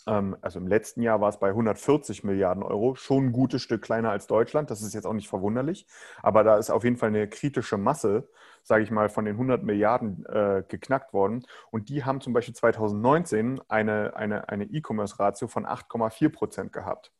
ähm, 0.08 0.37
also 0.40 0.58
im 0.58 0.66
letzten 0.66 1.02
Jahr 1.02 1.20
war 1.20 1.28
es 1.28 1.38
bei 1.38 1.49
140 1.49 2.25
Milliarden 2.25 2.62
Euro, 2.62 2.94
schon 2.94 3.26
ein 3.26 3.32
gutes 3.32 3.62
Stück 3.62 3.82
kleiner 3.82 4.11
als 4.11 4.26
Deutschland. 4.26 4.70
Das 4.70 4.82
ist 4.82 4.94
jetzt 4.94 5.06
auch 5.06 5.12
nicht 5.12 5.28
verwunderlich, 5.28 5.87
aber 6.23 6.44
da 6.44 6.56
ist 6.56 6.70
auf 6.70 6.85
jeden 6.85 6.97
Fall 6.97 7.11
eine 7.11 7.28
kritische 7.28 7.76
Masse, 7.76 8.28
sage 8.62 8.82
ich 8.82 8.90
mal, 8.90 9.08
von 9.08 9.25
den 9.25 9.35
100 9.35 9.62
Milliarden 9.62 10.25
äh, 10.26 10.64
geknackt 10.66 11.12
worden. 11.12 11.44
Und 11.70 11.88
die 11.90 12.04
haben 12.04 12.20
zum 12.20 12.32
Beispiel 12.32 12.54
2019 12.54 13.61
eine, 13.68 14.16
eine, 14.16 14.49
eine 14.49 14.64
E-Commerce-Ratio 14.64 15.49
von 15.49 15.66
8,4 15.66 16.28
Prozent 16.30 16.73
gehabt. 16.73 17.12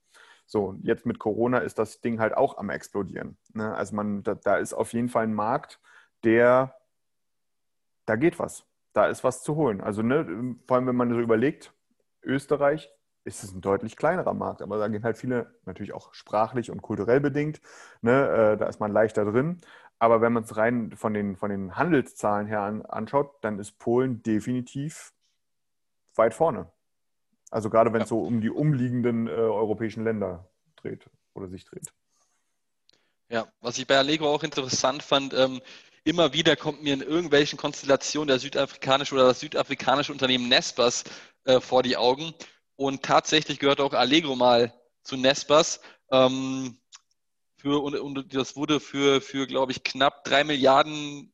So, 0.49 0.77
jetzt 0.81 1.05
mit 1.05 1.19
Corona 1.19 1.59
ist 1.59 1.79
das 1.79 2.01
Ding 2.01 2.21
halt 2.21 2.35
auch 2.35 2.57
am 2.57 2.71
explodieren. 2.71 3.37
Ne? 3.53 3.75
Also 3.75 3.95
man, 3.95 4.23
da, 4.23 4.35
da 4.35 4.57
ist 4.57 4.73
auf 4.73 4.95
jeden 4.95 5.11
Fall 5.11 5.25
ein 5.25 5.35
Markt, 5.35 5.79
der, 6.25 6.75
da 8.07 8.17
geht 8.17 8.39
was. 8.39 8.65
Da 8.95 9.09
ist 9.09 9.23
was 9.25 9.43
zu 9.43 9.57
holen. 9.57 9.83
Also 9.83 10.01
ne, 10.01 10.57
vor 10.67 10.79
allem, 10.79 10.87
wenn 10.87 10.97
man 10.97 11.11
so 11.11 11.21
überlegt, 11.21 11.75
Österreich 12.23 12.91
ist 13.25 13.45
es 13.45 13.53
ein 13.53 13.61
deutlich 13.61 13.99
kleinerer 13.99 14.33
Markt, 14.33 14.63
aber 14.63 14.79
da 14.79 14.89
gehen 14.89 15.05
halt 15.05 15.19
viele, 15.19 15.55
natürlich 15.67 15.93
auch 15.93 16.15
sprachlich 16.15 16.71
und 16.71 16.81
kulturell 16.81 17.21
bedingt, 17.21 17.61
ne, 18.01 18.29
äh, 18.29 18.57
da 18.57 18.69
ist 18.69 18.81
man 18.81 18.91
leichter 18.91 19.27
drin. 19.27 19.61
Aber 19.99 20.23
wenn 20.23 20.33
man 20.33 20.45
es 20.45 20.57
rein 20.57 20.93
von 20.97 21.13
den, 21.13 21.37
von 21.37 21.51
den 21.51 21.77
Handelszahlen 21.77 22.47
her 22.47 22.63
an, 22.63 22.87
anschaut, 22.87 23.37
dann 23.43 23.59
ist 23.59 23.79
Polen 23.79 24.23
definitiv 24.23 25.13
weit 26.15 26.33
vorne. 26.33 26.73
Also 27.51 27.71
gerade 27.71 27.93
wenn 27.93 28.03
es 28.03 28.11
Ja. 28.11 28.17
so 28.17 28.21
um 28.21 28.41
die 28.41 28.51
umliegenden 28.51 29.27
äh, 29.27 29.31
europäischen 29.31 30.05
Länder 30.05 30.49
dreht 30.77 31.09
oder 31.35 31.49
sich 31.49 31.65
dreht. 31.65 31.93
Ja, 33.31 33.47
was 33.61 33.79
ich 33.79 33.87
bei 33.87 33.99
Allegro 33.99 34.33
auch 34.33 34.43
interessant 34.43 35.03
fand, 35.03 35.35
ähm, 35.35 35.61
immer 36.05 36.33
wieder 36.33 36.57
kommt 36.57 36.83
mir 36.83 36.95
in 36.95 37.03
irgendwelchen 37.03 37.59
Konstellationen 37.59 38.29
der 38.29 38.39
südafrikanische 38.39 39.15
oder 39.15 39.27
das 39.29 39.41
südafrikanische 39.41 40.13
Unternehmen 40.13 40.49
Nespers 40.49 41.05
äh, 41.45 41.61
vor 41.61 41.83
die 41.83 41.97
Augen. 41.97 42.33
Und 42.77 43.03
tatsächlich 43.03 43.59
gehört 43.59 43.81
auch 43.81 43.93
Allegro 43.93 44.35
mal 44.37 44.73
zu 45.03 45.17
Nespers. 45.17 45.81
Ähm, 46.11 46.79
für, 47.57 47.83
und, 47.83 47.97
und, 47.97 48.35
das 48.35 48.57
wurde 48.57 48.81
für, 48.81 49.21
für 49.21 49.47
glaube 49.47 49.73
ich, 49.73 49.83
knapp 49.83 50.25
drei 50.25 50.45
Milliarden 50.45 51.33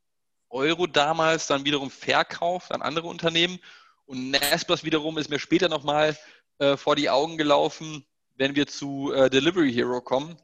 Euro 0.48 0.86
damals 0.86 1.46
dann 1.46 1.64
wiederum 1.64 1.90
verkauft 1.90 2.72
an 2.72 2.82
andere 2.82 3.06
Unternehmen. 3.06 3.58
Und 4.06 4.30
Nespers 4.30 4.84
wiederum 4.84 5.18
ist 5.18 5.30
mir 5.30 5.38
später 5.38 5.68
nochmal 5.68 6.16
äh, 6.58 6.76
vor 6.76 6.96
die 6.96 7.10
Augen 7.10 7.36
gelaufen, 7.36 8.04
wenn 8.36 8.54
wir 8.54 8.66
zu 8.66 9.12
äh, 9.12 9.30
Delivery 9.30 9.72
Hero 9.72 10.00
kommen. 10.00 10.36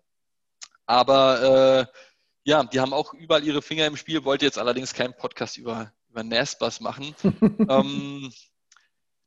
Aber 0.87 1.87
äh, 1.91 1.99
ja, 2.45 2.65
die 2.65 2.81
haben 2.81 2.93
auch 2.93 3.15
überall 3.15 3.45
ihre 3.45 3.63
Finger 3.63 3.87
im 3.87 3.97
Spiel, 3.97 4.25
wollte 4.25 4.45
jetzt 4.45 4.59
allerdings 4.59 4.95
keinen 4.95 5.15
Podcast 5.15 5.57
über, 5.57 5.93
über 6.09 6.23
Nespers 6.23 6.81
machen. 6.81 7.15
ähm, 7.69 8.33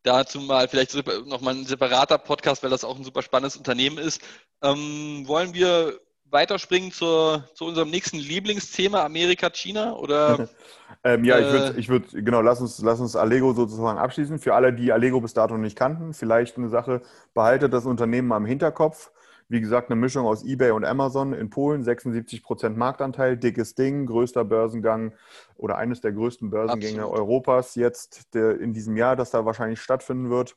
dazu 0.04 0.42
mal 0.42 0.68
vielleicht 0.68 0.94
nochmal 1.25 1.56
ein 1.56 1.66
separater 1.66 2.18
Podcast, 2.18 2.63
weil 2.63 2.70
das 2.70 2.84
auch 2.84 2.98
ein 2.98 3.04
super 3.04 3.22
spannendes 3.22 3.56
Unternehmen 3.56 3.98
ist. 3.98 4.22
Ähm, 4.62 5.24
wollen 5.28 5.54
wir 5.54 6.00
weiterspringen 6.34 6.92
zur, 6.92 7.46
zu 7.54 7.66
unserem 7.66 7.90
nächsten 7.90 8.18
Lieblingsthema, 8.18 9.04
Amerika, 9.04 9.50
China? 9.50 9.96
Oder, 9.96 10.50
ähm, 11.04 11.24
ja, 11.24 11.38
äh, 11.38 11.42
ich 11.42 11.52
würde, 11.52 11.80
ich 11.80 11.90
würd, 11.90 12.25
genau, 12.25 12.42
lass 12.42 12.60
uns, 12.60 12.82
lass 12.82 13.00
uns 13.00 13.16
Allego 13.16 13.54
sozusagen 13.54 14.00
abschließen. 14.00 14.40
Für 14.40 14.56
alle, 14.56 14.74
die 14.74 14.92
Allego 14.92 15.22
bis 15.22 15.34
dato 15.34 15.58
nicht 15.58 15.78
kannten, 15.78 16.13
vielleicht 16.13 16.58
eine 16.58 16.70
Sache, 16.70 17.02
behaltet 17.34 17.72
das 17.74 17.86
Unternehmen 17.86 18.32
im 18.32 18.46
Hinterkopf. 18.46 19.12
Wie 19.50 19.62
gesagt, 19.62 19.92
eine 19.92 20.00
Mischung 20.00 20.25
aus 20.25 20.44
eBay 20.44 20.72
und 20.72 20.84
Amazon 20.84 21.34
in 21.34 21.50
Polen, 21.50 21.84
76 21.84 22.42
Prozent 22.42 22.75
Marktanteil, 22.75 23.38
dickes 23.38 23.75
Ding, 23.75 24.08
größter 24.08 24.44
Börsengang 24.46 25.13
oder 25.58 25.78
eines 25.78 26.02
der 26.02 26.12
größten 26.12 26.50
Börsengänge 26.50 27.04
Absolut. 27.04 27.20
Europas 27.20 27.75
jetzt 27.75 28.34
der, 28.34 28.60
in 28.60 28.74
diesem 28.74 28.98
Jahr, 28.98 29.16
das 29.16 29.32
da 29.32 29.46
wahrscheinlich 29.46 29.82
stattfinden 29.82 30.30
wird. 30.30 30.56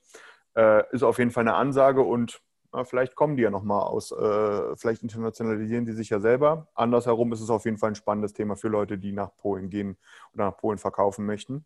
Äh, 0.55 0.85
ist 0.93 1.03
auf 1.03 1.19
jeden 1.19 1.31
Fall 1.31 1.43
eine 1.43 1.55
Ansage 1.55 2.01
und 2.01 2.41
na, 2.73 2.85
vielleicht 2.85 3.15
kommen 3.15 3.37
die 3.37 3.43
ja 3.43 3.51
nochmal 3.51 3.83
aus, 3.83 4.13
äh, 4.13 4.77
vielleicht 4.77 5.03
internationalisieren 5.03 5.85
die 5.85 5.93
sich 5.93 6.11
ja 6.11 6.21
selber. 6.21 6.69
Andersherum 6.75 7.33
ist 7.33 7.41
es 7.41 7.51
auf 7.51 7.65
jeden 7.65 7.79
Fall 7.79 7.91
ein 7.91 7.97
spannendes 7.97 8.33
Thema 8.33 8.57
für 8.57 8.69
Leute, 8.69 8.99
die 8.99 9.13
nach 9.13 9.35
Polen 9.37 9.71
gehen 9.71 9.97
oder 10.35 10.47
nach 10.47 10.57
Polen 10.57 10.79
verkaufen 10.79 11.27
möchten. 11.27 11.65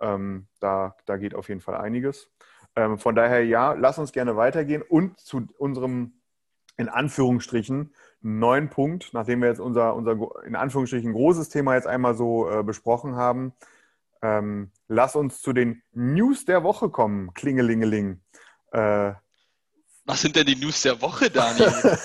Ähm, 0.00 0.46
da, 0.60 0.96
da 1.06 1.16
geht 1.16 1.34
auf 1.34 1.48
jeden 1.48 1.60
Fall 1.60 1.76
einiges. 1.76 2.30
Ähm, 2.76 2.98
von 2.98 3.14
daher 3.14 3.44
ja, 3.44 3.72
lass 3.72 3.98
uns 3.98 4.12
gerne 4.12 4.36
weitergehen 4.36 4.82
und 4.82 5.18
zu 5.18 5.46
unserem 5.58 6.14
in 6.76 6.88
Anführungsstrichen 6.88 7.92
neuen 8.22 8.70
Punkt, 8.70 9.10
nachdem 9.12 9.42
wir 9.42 9.48
jetzt 9.48 9.60
unser, 9.60 9.94
unser 9.94 10.16
in 10.46 10.56
Anführungsstrichen 10.56 11.12
großes 11.12 11.48
Thema 11.50 11.74
jetzt 11.74 11.86
einmal 11.86 12.14
so 12.14 12.50
äh, 12.50 12.62
besprochen 12.62 13.16
haben. 13.16 13.52
Ähm, 14.22 14.70
lass 14.88 15.16
uns 15.16 15.40
zu 15.42 15.52
den 15.52 15.82
News 15.92 16.44
der 16.44 16.62
Woche 16.62 16.90
kommen. 16.90 17.32
Klingelingeling. 17.34 18.20
Äh, 18.72 19.12
Was 20.04 20.22
sind 20.22 20.36
denn 20.36 20.46
die 20.46 20.56
News 20.56 20.82
der 20.82 21.00
Woche, 21.00 21.30
Daniel? 21.30 21.72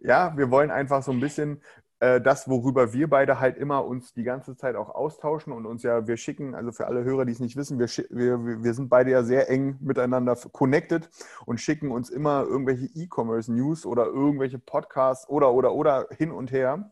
ja, 0.00 0.36
wir 0.36 0.50
wollen 0.50 0.70
einfach 0.70 1.02
so 1.02 1.12
ein 1.12 1.20
bisschen 1.20 1.62
äh, 2.00 2.20
das, 2.20 2.48
worüber 2.48 2.94
wir 2.94 3.08
beide 3.08 3.40
halt 3.40 3.58
immer 3.58 3.84
uns 3.84 4.14
die 4.14 4.22
ganze 4.22 4.56
Zeit 4.56 4.74
auch 4.74 4.88
austauschen 4.88 5.52
und 5.52 5.66
uns 5.66 5.82
ja, 5.82 6.06
wir 6.06 6.16
schicken, 6.16 6.54
also 6.54 6.72
für 6.72 6.86
alle 6.86 7.04
Hörer, 7.04 7.26
die 7.26 7.32
es 7.32 7.40
nicht 7.40 7.56
wissen, 7.56 7.78
wir, 7.78 7.88
wir, 8.10 8.62
wir 8.64 8.74
sind 8.74 8.88
beide 8.88 9.10
ja 9.10 9.22
sehr 9.22 9.50
eng 9.50 9.76
miteinander 9.80 10.34
connected 10.50 11.10
und 11.44 11.60
schicken 11.60 11.90
uns 11.90 12.08
immer 12.08 12.44
irgendwelche 12.44 12.86
E-Commerce-News 12.86 13.84
oder 13.84 14.06
irgendwelche 14.06 14.58
Podcasts 14.58 15.28
oder, 15.28 15.52
oder, 15.52 15.74
oder 15.74 16.08
hin 16.16 16.30
und 16.32 16.50
her. 16.52 16.90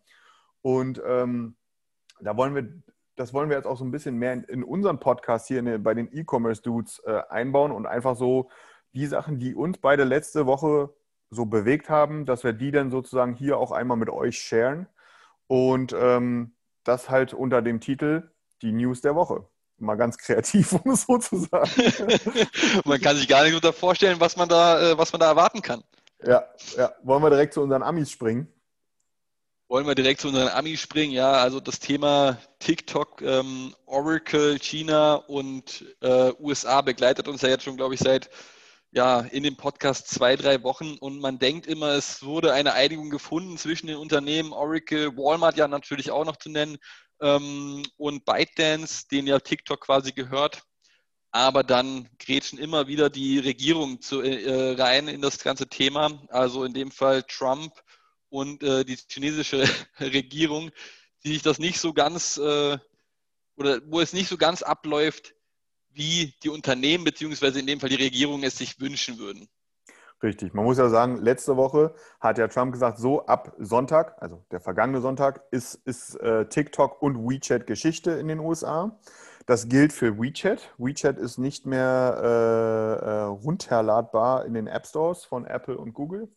Und 0.61 1.01
ähm, 1.07 1.57
da 2.21 2.37
wollen 2.37 2.55
wir, 2.55 2.69
das 3.19 3.35
wollen 3.35 3.51
wir 3.51 3.57
jetzt 3.57 3.67
auch 3.67 3.77
so 3.77 3.85
ein 3.85 3.91
bisschen 3.91 4.17
mehr 4.17 4.33
in, 4.33 4.45
in 4.45 4.65
unseren 4.65 5.01
Podcast 5.01 5.49
hier 5.49 5.59
in, 5.59 5.83
bei 5.83 5.95
den 5.95 6.09
E-Commerce-Dudes 6.13 7.03
äh, 7.05 7.23
einbauen 7.29 7.73
und 7.73 7.87
einfach 7.87 8.17
so 8.17 8.49
die 8.95 9.07
Sachen, 9.07 9.39
die 9.39 9.55
uns 9.55 9.79
beide 9.79 10.05
letzte 10.05 10.47
Woche 10.47 10.95
so 11.31 11.47
bewegt 11.47 11.91
haben, 11.91 12.27
dass 12.27 12.45
wir 12.45 12.53
die 12.53 12.71
dann 12.71 12.91
sozusagen 12.91 13.35
hier 13.35 13.59
auch 13.59 13.73
einmal 13.73 13.97
mit 13.97 14.09
euch 14.09 14.39
sharen. 14.39 14.87
Und 15.47 15.95
ähm, 15.99 16.53
das 16.85 17.11
halt 17.11 17.35
unter 17.35 17.61
dem 17.61 17.81
Titel 17.81 18.31
Die 18.63 18.73
News 18.73 19.01
der 19.01 19.15
Woche. 19.15 19.47
Mal 19.79 19.97
ganz 19.97 20.17
kreativ, 20.17 20.73
um 20.85 20.93
es 20.93 21.03
so 21.03 21.19
zu 21.19 21.37
sagen. 21.37 21.71
man 22.85 23.01
kann 23.01 23.17
sich 23.17 23.29
gar 23.29 23.45
nicht 23.45 23.55
unter 23.55 23.73
vorstellen, 23.73 24.21
was 24.21 24.37
man 24.37 24.49
da, 24.49 24.93
äh, 24.93 24.99
was 24.99 25.13
man 25.13 25.21
da 25.21 25.27
erwarten 25.27 25.61
kann. 25.61 25.83
Ja, 26.23 26.45
ja. 26.77 26.93
Wollen 27.03 27.23
wir 27.23 27.31
direkt 27.31 27.55
zu 27.55 27.63
unseren 27.63 27.83
Amis 27.83 28.11
springen? 28.11 28.49
Wollen 29.71 29.87
wir 29.87 29.95
direkt 29.95 30.23
zu 30.23 30.29
unseren 30.29 30.49
Amis 30.49 30.81
springen? 30.81 31.13
Ja, 31.13 31.33
also 31.33 31.61
das 31.61 31.79
Thema 31.79 32.39
TikTok, 32.59 33.21
ähm, 33.21 33.75
Oracle, 33.85 34.59
China 34.59 35.17
und 35.17 35.85
äh, 36.01 36.33
USA 36.41 36.81
begleitet 36.81 37.29
uns 37.29 37.43
ja 37.43 37.51
jetzt 37.51 37.65
schon, 37.65 37.77
glaube 37.77 37.93
ich, 37.93 38.01
seit 38.01 38.31
ja, 38.93 39.21
in 39.21 39.43
dem 39.43 39.59
Podcast 39.59 40.09
zwei, 40.09 40.37
drei 40.37 40.63
Wochen 40.63 40.97
und 40.99 41.21
man 41.21 41.39
denkt 41.39 41.67
immer, 41.67 41.89
es 41.89 42.23
wurde 42.23 42.55
eine 42.55 42.73
Einigung 42.73 43.11
gefunden 43.11 43.59
zwischen 43.59 43.89
den 43.89 43.99
Unternehmen 43.99 44.55
Oracle, 44.55 45.15
Walmart 45.19 45.59
ja 45.59 45.69
natürlich 45.69 46.11
auch 46.11 46.25
noch 46.25 46.39
zu 46.39 46.49
nennen 46.49 46.79
ähm, 47.21 47.83
und 47.99 48.25
ByteDance, 48.25 49.07
den 49.09 49.27
ja 49.27 49.39
TikTok 49.39 49.83
quasi 49.83 50.13
gehört. 50.13 50.63
Aber 51.31 51.63
dann 51.63 52.09
grätschen 52.19 52.59
immer 52.59 52.87
wieder 52.87 53.11
die 53.11 53.39
Regierung 53.39 54.01
zu, 54.01 54.23
äh, 54.23 54.81
rein 54.81 55.09
in 55.09 55.21
das 55.21 55.39
ganze 55.41 55.69
Thema. 55.69 56.27
Also 56.31 56.65
in 56.65 56.73
dem 56.73 56.91
Fall 56.91 57.23
Trump 57.25 57.75
und 58.31 58.63
äh, 58.63 58.85
die 58.85 58.99
chinesische 59.09 59.65
Regierung, 60.01 60.71
die 61.25 61.33
sich 61.33 61.43
das 61.43 61.59
nicht 61.59 61.81
so 61.81 61.93
ganz 61.93 62.39
äh, 62.39 62.79
oder 63.57 63.81
wo 63.87 64.01
es 64.01 64.13
nicht 64.13 64.29
so 64.29 64.37
ganz 64.37 64.63
abläuft, 64.63 65.35
wie 65.91 66.35
die 66.43 66.49
Unternehmen 66.49 67.05
beziehungsweise 67.05 67.59
in 67.59 67.67
dem 67.67 67.81
Fall 67.81 67.89
die 67.89 67.97
Regierung 67.97 68.45
es 68.45 68.57
sich 68.59 68.81
wünschen 68.81 69.19
würden. 69.19 69.49
Richtig. 70.23 70.53
Man 70.53 70.65
muss 70.65 70.79
ja 70.79 70.89
sagen, 70.89 71.19
letzte 71.19 71.57
Woche 71.57 71.95
hat 72.21 72.39
ja 72.39 72.49
Trump 72.49 72.73
gesagt, 72.73 72.99
so 72.99 73.27
ab 73.27 73.55
Sonntag, 73.59 74.21
also 74.21 74.45
der 74.51 74.61
vergangene 74.61 75.01
Sonntag, 75.01 75.45
ist, 75.53 75.75
ist 75.85 76.17
äh, 76.17 76.49
TikTok 76.49 77.01
und 77.01 77.29
WeChat 77.29 77.67
Geschichte 77.67 78.13
in 78.13 78.27
den 78.27 78.41
USA. 78.41 78.99
Das 79.47 79.69
gilt 79.69 79.93
für 79.93 80.19
WeChat. 80.19 80.75
WeChat 80.77 81.19
ist 81.19 81.39
nicht 81.39 81.67
mehr 81.67 82.19
äh, 82.21 83.07
äh, 83.07 83.21
runterladbar 83.23 84.45
in 84.45 84.55
den 84.55 84.67
App 84.67 84.87
Stores 84.87 85.25
von 85.25 85.47
Apple 85.47 85.79
und 85.79 85.95
Google. 85.95 86.29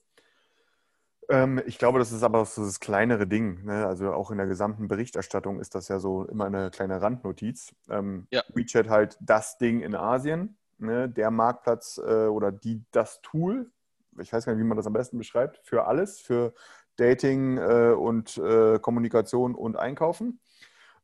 Ähm, 1.31 1.61
ich 1.65 1.77
glaube, 1.77 1.97
das 1.97 2.11
ist 2.11 2.23
aber 2.23 2.43
so 2.45 2.63
das 2.65 2.81
kleinere 2.81 3.25
Ding. 3.25 3.63
Ne? 3.63 3.85
Also 3.87 4.11
auch 4.13 4.31
in 4.31 4.37
der 4.37 4.47
gesamten 4.47 4.89
Berichterstattung 4.89 5.61
ist 5.61 5.75
das 5.75 5.87
ja 5.87 5.97
so 5.97 6.25
immer 6.25 6.45
eine 6.45 6.69
kleine 6.71 7.01
Randnotiz. 7.01 7.73
Ähm, 7.89 8.27
ja. 8.31 8.43
WeChat 8.53 8.89
halt 8.89 9.17
das 9.21 9.57
Ding 9.57 9.79
in 9.79 9.95
Asien, 9.95 10.57
ne? 10.77 11.07
der 11.07 11.31
Marktplatz 11.31 11.99
äh, 12.05 12.27
oder 12.27 12.51
die, 12.51 12.83
das 12.91 13.21
Tool, 13.21 13.71
ich 14.19 14.33
weiß 14.33 14.45
gar 14.45 14.53
nicht, 14.53 14.61
wie 14.61 14.67
man 14.67 14.75
das 14.75 14.87
am 14.87 14.93
besten 14.93 15.17
beschreibt, 15.17 15.61
für 15.63 15.85
alles, 15.87 16.19
für 16.19 16.53
Dating 16.97 17.57
äh, 17.57 17.93
und 17.97 18.37
äh, 18.37 18.77
Kommunikation 18.79 19.55
und 19.55 19.77
Einkaufen. 19.77 20.41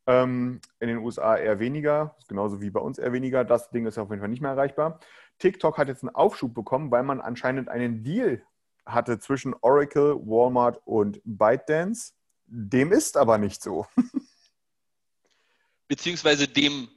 Ähm, 0.07 0.59
in 0.79 0.89
den 0.89 0.97
USA 0.97 1.37
eher 1.37 1.59
weniger, 1.59 2.15
genauso 2.27 2.61
wie 2.61 2.69
bei 2.69 2.81
uns 2.81 2.97
eher 2.97 3.13
weniger. 3.13 3.45
Das 3.45 3.69
Ding 3.69 3.85
ist 3.85 3.97
auf 3.97 4.09
jeden 4.09 4.21
Fall 4.21 4.29
nicht 4.29 4.41
mehr 4.41 4.51
erreichbar. 4.51 4.99
TikTok 5.39 5.77
hat 5.77 5.87
jetzt 5.87 6.03
einen 6.03 6.15
Aufschub 6.15 6.53
bekommen, 6.53 6.91
weil 6.91 7.03
man 7.03 7.21
anscheinend 7.21 7.69
einen 7.69 8.03
Deal 8.03 8.41
hatte 8.87 9.19
zwischen 9.19 9.53
Oracle, 9.61 10.15
Walmart 10.15 10.81
und 10.85 11.21
ByteDance. 11.23 12.13
Dem 12.47 12.91
ist 12.91 13.17
aber 13.17 13.37
nicht 13.37 13.61
so. 13.61 13.85
Beziehungsweise 15.87 16.47
dem 16.47 16.89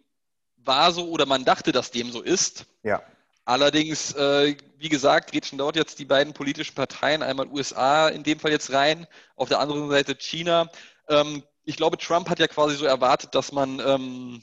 war 0.57 0.93
so 0.93 1.09
oder 1.09 1.27
man 1.27 1.45
dachte, 1.45 1.73
dass 1.73 1.91
dem 1.91 2.11
so 2.11 2.23
ist. 2.23 2.67
Ja. 2.83 3.03
Allerdings, 3.45 4.13
äh, 4.15 4.57
wie 4.79 4.89
gesagt, 4.89 5.33
geht 5.33 5.47
schon 5.47 5.59
dort 5.59 5.75
jetzt 5.75 5.99
die 5.99 6.05
beiden 6.05 6.33
politischen 6.33 6.75
Parteien, 6.75 7.23
einmal 7.23 7.49
USA 7.49 8.09
in 8.09 8.23
dem 8.23 8.39
Fall 8.39 8.53
jetzt 8.53 8.73
rein, 8.73 9.07
auf 9.35 9.49
der 9.49 9.59
anderen 9.59 9.91
Seite 9.91 10.15
China. 10.15 10.71
Ähm, 11.09 11.43
ich 11.65 11.77
glaube, 11.77 11.99
Trump 11.99 12.29
hat 12.29 12.39
ja 12.39 12.47
quasi 12.47 12.77
so 12.77 12.85
erwartet, 12.85 13.35
dass 13.35 13.53
man 13.53 13.81
ähm, 13.81 14.43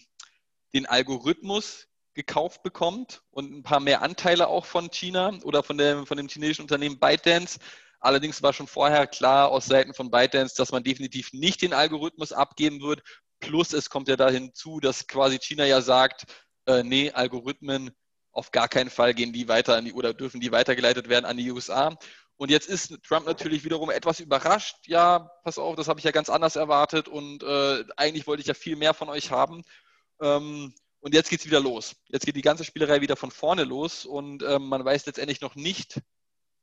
den 0.73 0.85
Algorithmus 0.85 1.87
gekauft 2.17 2.63
bekommt 2.63 3.21
und 3.31 3.51
ein 3.51 3.63
paar 3.63 3.79
mehr 3.79 4.01
Anteile 4.01 4.47
auch 4.47 4.65
von 4.65 4.91
China 4.91 5.31
oder 5.43 5.63
von 5.63 5.77
dem, 5.77 6.05
von 6.05 6.17
dem 6.17 6.27
chinesischen 6.27 6.63
Unternehmen 6.63 6.99
ByteDance. 6.99 7.59
Allerdings 7.99 8.43
war 8.43 8.53
schon 8.53 8.67
vorher 8.67 9.07
klar 9.07 9.49
aus 9.49 9.65
Seiten 9.67 9.93
von 9.93 10.11
ByteDance, 10.11 10.55
dass 10.55 10.71
man 10.71 10.83
definitiv 10.83 11.31
nicht 11.31 11.61
den 11.61 11.73
Algorithmus 11.73 12.33
abgeben 12.33 12.81
wird. 12.81 13.01
Plus 13.39 13.71
es 13.71 13.89
kommt 13.89 14.07
ja 14.07 14.15
da 14.17 14.29
hinzu, 14.29 14.79
dass 14.79 15.07
quasi 15.07 15.39
China 15.39 15.65
ja 15.65 15.81
sagt, 15.81 16.25
äh, 16.65 16.83
nee, 16.83 17.11
Algorithmen 17.11 17.91
auf 18.31 18.51
gar 18.51 18.67
keinen 18.67 18.89
Fall 18.89 19.13
gehen 19.13 19.33
die 19.33 19.47
weiter 19.47 19.75
an 19.77 19.85
die 19.85 19.93
oder 19.93 20.13
dürfen 20.13 20.41
die 20.41 20.51
weitergeleitet 20.51 21.09
werden 21.09 21.25
an 21.25 21.37
die 21.37 21.51
USA. 21.51 21.97
Und 22.35 22.51
jetzt 22.51 22.67
ist 22.67 22.93
Trump 23.03 23.25
natürlich 23.25 23.63
wiederum 23.63 23.89
etwas 23.89 24.19
überrascht. 24.19 24.75
Ja, 24.85 25.31
pass 25.43 25.57
auf, 25.57 25.75
das 25.75 25.87
habe 25.87 25.99
ich 25.99 26.03
ja 26.03 26.11
ganz 26.11 26.29
anders 26.29 26.55
erwartet 26.55 27.07
und 27.07 27.41
äh, 27.43 27.83
eigentlich 27.95 28.27
wollte 28.27 28.41
ich 28.41 28.47
ja 28.47 28.53
viel 28.53 28.75
mehr 28.75 28.93
von 28.93 29.09
euch 29.09 29.31
haben. 29.31 29.63
Ähm, 30.21 30.73
und 30.99 31.13
jetzt 31.13 31.29
geht 31.29 31.39
es 31.39 31.45
wieder 31.45 31.59
los. 31.59 31.95
Jetzt 32.07 32.25
geht 32.25 32.35
die 32.35 32.41
ganze 32.41 32.63
Spielerei 32.63 33.01
wieder 33.01 33.15
von 33.15 33.31
vorne 33.31 33.63
los 33.63 34.05
und 34.05 34.43
ähm, 34.43 34.67
man 34.67 34.83
weiß 34.83 35.05
letztendlich 35.05 35.41
noch 35.41 35.55
nicht, 35.55 36.01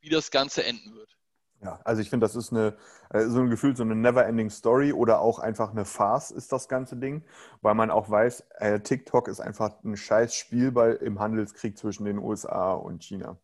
wie 0.00 0.08
das 0.08 0.30
Ganze 0.30 0.64
enden 0.64 0.94
wird. 0.94 1.16
Ja, 1.62 1.80
also 1.84 2.02
ich 2.02 2.10
finde, 2.10 2.24
das 2.24 2.36
ist 2.36 2.52
eine, 2.52 2.76
äh, 3.10 3.24
so 3.26 3.40
ein 3.40 3.48
Gefühl, 3.48 3.74
so 3.74 3.84
eine 3.84 3.96
never-ending 3.96 4.50
Story 4.50 4.92
oder 4.92 5.20
auch 5.20 5.38
einfach 5.38 5.70
eine 5.70 5.86
Farce 5.86 6.30
ist 6.30 6.52
das 6.52 6.68
ganze 6.68 6.96
Ding, 6.96 7.24
weil 7.62 7.74
man 7.74 7.90
auch 7.90 8.10
weiß, 8.10 8.44
äh, 8.58 8.80
TikTok 8.80 9.28
ist 9.28 9.40
einfach 9.40 9.82
ein 9.82 9.96
scheiß 9.96 10.34
Spielball 10.34 10.94
im 10.96 11.20
Handelskrieg 11.20 11.78
zwischen 11.78 12.04
den 12.04 12.18
USA 12.18 12.74
und 12.74 13.02
China. 13.02 13.38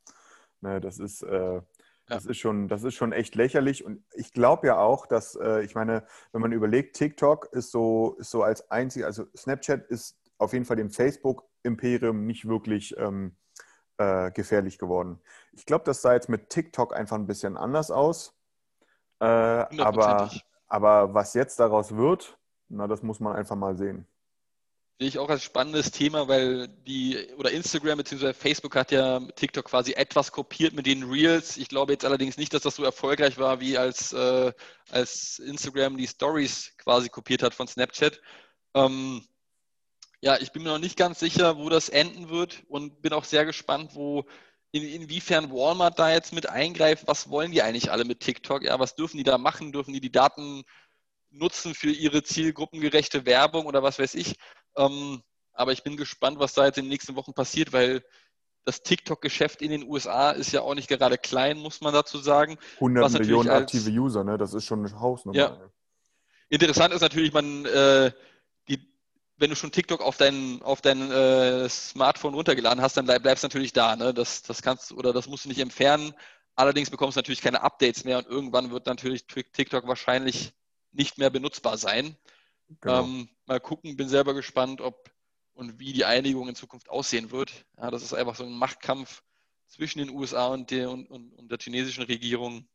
Ne, 0.60 0.82
das 0.82 0.98
ist, 0.98 1.22
äh, 1.22 1.62
das, 2.06 2.26
ist 2.26 2.36
schon, 2.36 2.68
das 2.68 2.82
ist 2.82 2.94
schon 2.94 3.12
echt 3.12 3.34
lächerlich. 3.36 3.84
Und 3.84 4.04
ich 4.12 4.34
glaube 4.34 4.66
ja 4.66 4.78
auch, 4.78 5.06
dass, 5.06 5.36
äh, 5.36 5.62
ich 5.62 5.74
meine, 5.74 6.04
wenn 6.32 6.42
man 6.42 6.52
überlegt, 6.52 6.96
TikTok 6.96 7.48
ist 7.52 7.70
so, 7.70 8.16
ist 8.18 8.30
so 8.30 8.42
als 8.42 8.70
einzig, 8.70 9.06
also 9.06 9.24
Snapchat 9.34 9.86
ist 9.86 10.18
auf 10.40 10.52
jeden 10.54 10.64
Fall 10.64 10.76
dem 10.76 10.90
Facebook-Imperium 10.90 12.26
nicht 12.26 12.48
wirklich 12.48 12.96
ähm, 12.96 13.36
äh, 13.98 14.30
gefährlich 14.30 14.78
geworden. 14.78 15.20
Ich 15.52 15.66
glaube, 15.66 15.84
das 15.84 16.00
sah 16.00 16.14
jetzt 16.14 16.30
mit 16.30 16.48
TikTok 16.48 16.96
einfach 16.96 17.16
ein 17.16 17.26
bisschen 17.26 17.56
anders 17.56 17.90
aus. 17.90 18.34
Äh, 19.20 19.26
aber, 19.26 20.30
aber 20.66 21.12
was 21.12 21.34
jetzt 21.34 21.60
daraus 21.60 21.94
wird, 21.94 22.38
na, 22.68 22.86
das 22.86 23.02
muss 23.02 23.20
man 23.20 23.36
einfach 23.36 23.56
mal 23.56 23.76
sehen. 23.76 24.06
Sehe 24.98 25.08
ich 25.08 25.18
auch 25.18 25.28
als 25.28 25.42
spannendes 25.42 25.90
Thema, 25.90 26.28
weil 26.28 26.68
die 26.68 27.18
oder 27.36 27.50
Instagram 27.50 27.98
bzw. 27.98 28.32
Facebook 28.32 28.76
hat 28.76 28.92
ja 28.92 29.20
TikTok 29.20 29.66
quasi 29.66 29.92
etwas 29.92 30.32
kopiert 30.32 30.72
mit 30.72 30.86
den 30.86 31.02
Reels. 31.02 31.58
Ich 31.58 31.68
glaube 31.68 31.92
jetzt 31.92 32.04
allerdings 32.06 32.38
nicht, 32.38 32.54
dass 32.54 32.62
das 32.62 32.76
so 32.76 32.84
erfolgreich 32.84 33.36
war, 33.38 33.60
wie 33.60 33.76
als, 33.76 34.14
äh, 34.14 34.52
als 34.90 35.38
Instagram 35.38 35.98
die 35.98 36.06
Stories 36.06 36.72
quasi 36.78 37.10
kopiert 37.10 37.42
hat 37.42 37.54
von 37.54 37.68
Snapchat. 37.68 38.20
Ähm, 38.74 39.22
ja, 40.20 40.36
ich 40.38 40.52
bin 40.52 40.62
mir 40.62 40.70
noch 40.70 40.78
nicht 40.78 40.96
ganz 40.96 41.18
sicher, 41.20 41.56
wo 41.56 41.68
das 41.68 41.88
enden 41.88 42.28
wird 42.28 42.62
und 42.68 43.00
bin 43.02 43.12
auch 43.12 43.24
sehr 43.24 43.46
gespannt, 43.46 43.94
wo 43.94 44.26
in, 44.72 44.82
inwiefern 44.82 45.50
Walmart 45.50 45.98
da 45.98 46.12
jetzt 46.12 46.32
mit 46.32 46.48
eingreift. 46.48 47.08
Was 47.08 47.30
wollen 47.30 47.52
die 47.52 47.62
eigentlich 47.62 47.90
alle 47.90 48.04
mit 48.04 48.20
TikTok? 48.20 48.62
Ja, 48.62 48.78
was 48.78 48.94
dürfen 48.94 49.16
die 49.16 49.24
da 49.24 49.38
machen? 49.38 49.72
Dürfen 49.72 49.92
die 49.94 50.00
die 50.00 50.12
Daten 50.12 50.64
nutzen 51.30 51.74
für 51.74 51.90
ihre 51.90 52.22
zielgruppengerechte 52.22 53.24
Werbung 53.24 53.66
oder 53.66 53.82
was 53.82 53.98
weiß 53.98 54.14
ich? 54.14 54.36
Ähm, 54.76 55.22
aber 55.52 55.72
ich 55.72 55.82
bin 55.82 55.96
gespannt, 55.96 56.38
was 56.38 56.54
da 56.54 56.66
jetzt 56.66 56.78
in 56.78 56.84
den 56.84 56.90
nächsten 56.90 57.16
Wochen 57.16 57.34
passiert, 57.34 57.72
weil 57.72 58.04
das 58.64 58.82
TikTok-Geschäft 58.82 59.62
in 59.62 59.70
den 59.70 59.88
USA 59.88 60.32
ist 60.32 60.52
ja 60.52 60.60
auch 60.60 60.74
nicht 60.74 60.88
gerade 60.88 61.16
klein, 61.16 61.58
muss 61.58 61.80
man 61.80 61.94
dazu 61.94 62.18
sagen. 62.18 62.58
100 62.74 63.12
Millionen 63.12 63.48
als, 63.48 63.62
aktive 63.62 63.90
User, 63.90 64.22
ne? 64.22 64.36
das 64.36 64.54
ist 64.54 64.66
schon 64.66 64.84
eine 64.84 65.00
Hausnummer. 65.00 65.38
Ja. 65.38 65.70
Interessant 66.50 66.92
ist 66.92 67.00
natürlich, 67.00 67.32
man, 67.32 67.64
äh, 67.64 68.12
wenn 69.40 69.50
du 69.50 69.56
schon 69.56 69.72
TikTok 69.72 70.02
auf 70.02 70.18
dein, 70.18 70.60
auf 70.62 70.82
dein 70.82 71.10
äh, 71.10 71.66
Smartphone 71.68 72.34
runtergeladen 72.34 72.82
hast, 72.82 72.98
dann 72.98 73.06
bleib, 73.06 73.22
bleibst 73.22 73.42
du 73.42 73.48
natürlich 73.48 73.72
da. 73.72 73.96
Ne? 73.96 74.12
Das, 74.12 74.42
das 74.42 74.60
kannst 74.60 74.92
oder 74.92 75.14
das 75.14 75.28
musst 75.28 75.46
du 75.46 75.48
nicht 75.48 75.60
entfernen. 75.60 76.12
Allerdings 76.56 76.90
bekommst 76.90 77.16
du 77.16 77.20
natürlich 77.20 77.40
keine 77.40 77.62
Updates 77.62 78.04
mehr 78.04 78.18
und 78.18 78.26
irgendwann 78.26 78.70
wird 78.70 78.84
natürlich 78.84 79.26
TikTok 79.26 79.86
wahrscheinlich 79.86 80.52
nicht 80.92 81.16
mehr 81.16 81.30
benutzbar 81.30 81.78
sein. 81.78 82.16
Genau. 82.82 83.04
Ähm, 83.04 83.28
mal 83.46 83.60
gucken, 83.60 83.96
bin 83.96 84.10
selber 84.10 84.34
gespannt, 84.34 84.82
ob 84.82 85.10
und 85.54 85.80
wie 85.80 85.94
die 85.94 86.04
Einigung 86.04 86.48
in 86.48 86.54
Zukunft 86.54 86.90
aussehen 86.90 87.30
wird. 87.30 87.64
Ja, 87.78 87.90
das 87.90 88.02
ist 88.02 88.12
einfach 88.12 88.36
so 88.36 88.44
ein 88.44 88.52
Machtkampf 88.52 89.22
zwischen 89.66 90.00
den 90.00 90.10
USA 90.10 90.48
und 90.48 90.70
der, 90.70 90.90
und, 90.90 91.06
und, 91.10 91.32
und 91.32 91.50
der 91.50 91.58
chinesischen 91.58 92.04
Regierung, 92.04 92.68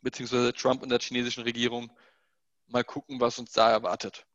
beziehungsweise 0.00 0.52
Trump 0.52 0.82
und 0.82 0.90
der 0.90 1.00
chinesischen 1.00 1.42
Regierung. 1.42 1.90
Mal 2.68 2.84
gucken, 2.84 3.20
was 3.20 3.38
uns 3.38 3.50
da 3.52 3.70
erwartet. 3.70 4.27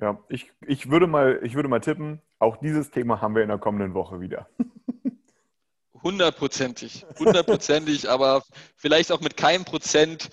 Ja, 0.00 0.18
ich, 0.28 0.52
ich, 0.66 0.90
würde 0.90 1.06
mal, 1.06 1.40
ich 1.42 1.54
würde 1.54 1.68
mal 1.68 1.80
tippen, 1.80 2.20
auch 2.38 2.58
dieses 2.58 2.90
Thema 2.90 3.20
haben 3.20 3.34
wir 3.34 3.42
in 3.42 3.48
der 3.48 3.58
kommenden 3.58 3.94
Woche 3.94 4.20
wieder. 4.20 4.48
Hundertprozentig, 6.02 7.04
hundertprozentig, 7.18 8.08
aber 8.08 8.42
vielleicht 8.76 9.10
auch 9.10 9.20
mit 9.20 9.36
keinem 9.36 9.64
Prozent 9.64 10.28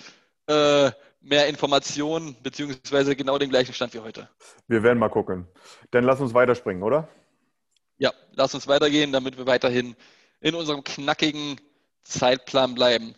äh, 0.48 0.92
mehr 1.22 1.48
Informationen, 1.48 2.36
beziehungsweise 2.44 3.16
genau 3.16 3.38
den 3.40 3.50
gleichen 3.50 3.74
Stand 3.74 3.94
wie 3.94 4.00
heute. 4.00 4.30
Wir 4.68 4.84
werden 4.84 5.00
mal 5.00 5.10
gucken. 5.10 5.48
Dann 5.92 6.04
lass 6.04 6.20
uns 6.20 6.34
weiterspringen, 6.34 6.84
oder? 6.84 7.08
Ja, 7.98 8.12
lass 8.34 8.54
uns 8.54 8.68
weitergehen, 8.68 9.12
damit 9.14 9.38
wir 9.38 9.48
weiterhin 9.48 9.96
in 10.42 10.54
unserem 10.54 10.84
knackigen 10.84 11.60
Zeitplan 12.04 12.76
bleiben. 12.76 13.16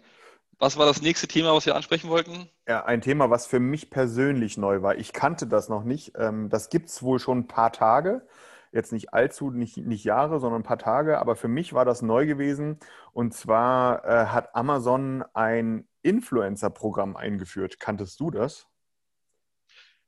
Was 0.57 0.77
war 0.77 0.85
das 0.85 1.01
nächste 1.01 1.27
Thema, 1.27 1.53
was 1.53 1.65
wir 1.65 1.75
ansprechen 1.75 2.09
wollten? 2.09 2.49
Ja, 2.67 2.85
ein 2.85 3.01
Thema, 3.01 3.29
was 3.29 3.45
für 3.45 3.59
mich 3.59 3.89
persönlich 3.89 4.57
neu 4.57 4.81
war. 4.81 4.95
Ich 4.95 5.13
kannte 5.13 5.47
das 5.47 5.69
noch 5.69 5.83
nicht. 5.83 6.13
Ähm, 6.17 6.49
das 6.49 6.69
gibt 6.69 6.89
es 6.89 7.03
wohl 7.03 7.19
schon 7.19 7.39
ein 7.39 7.47
paar 7.47 7.71
Tage. 7.71 8.27
Jetzt 8.71 8.91
nicht 8.91 9.13
allzu, 9.13 9.51
nicht, 9.51 9.77
nicht 9.77 10.03
Jahre, 10.03 10.39
sondern 10.39 10.61
ein 10.61 10.65
paar 10.65 10.77
Tage. 10.77 11.19
Aber 11.19 11.35
für 11.35 11.47
mich 11.47 11.73
war 11.73 11.85
das 11.85 12.01
neu 12.01 12.25
gewesen. 12.25 12.79
Und 13.11 13.33
zwar 13.33 14.05
äh, 14.05 14.25
hat 14.27 14.55
Amazon 14.55 15.23
ein 15.33 15.87
Influencer-Programm 16.01 17.15
eingeführt. 17.15 17.79
Kanntest 17.79 18.19
du 18.19 18.31
das? 18.31 18.67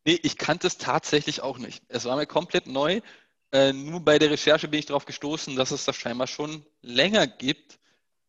Nee, 0.05 0.19
ich 0.23 0.37
kannte 0.37 0.67
es 0.67 0.77
tatsächlich 0.77 1.41
auch 1.41 1.57
nicht. 1.57 1.83
Es 1.89 2.05
war 2.05 2.15
mir 2.15 2.25
komplett 2.25 2.67
neu. 2.67 3.01
Äh, 3.51 3.73
nur 3.73 4.01
bei 4.01 4.19
der 4.19 4.31
Recherche 4.31 4.67
bin 4.67 4.79
ich 4.79 4.85
darauf 4.85 5.05
gestoßen, 5.05 5.55
dass 5.55 5.71
es 5.71 5.85
das 5.85 5.95
scheinbar 5.95 6.27
schon 6.27 6.65
länger 6.81 7.27
gibt. 7.27 7.79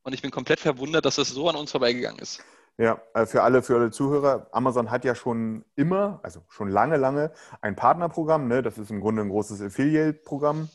Und 0.08 0.14
ich 0.14 0.22
bin 0.22 0.30
komplett 0.30 0.58
verwundert, 0.58 1.04
dass 1.04 1.18
es 1.18 1.28
so 1.28 1.50
an 1.50 1.56
uns 1.56 1.70
vorbeigegangen 1.70 2.18
ist. 2.18 2.42
Ja, 2.78 2.98
äh, 3.12 3.26
für 3.26 3.42
alle, 3.42 3.60
für 3.60 3.74
alle 3.76 3.90
Zuhörer, 3.90 4.48
Amazon 4.52 4.90
hat 4.90 5.04
ja 5.04 5.14
schon 5.14 5.66
immer, 5.76 6.20
also 6.22 6.40
schon 6.48 6.70
lange, 6.70 6.96
lange 6.96 7.30
ein 7.60 7.76
Partnerprogramm. 7.76 8.48
Ne? 8.48 8.62
Das 8.62 8.78
ist 8.78 8.90
im 8.90 9.02
Grunde 9.02 9.20
ein 9.20 9.28
großes 9.28 9.60
Affiliate-Programm 9.60 10.70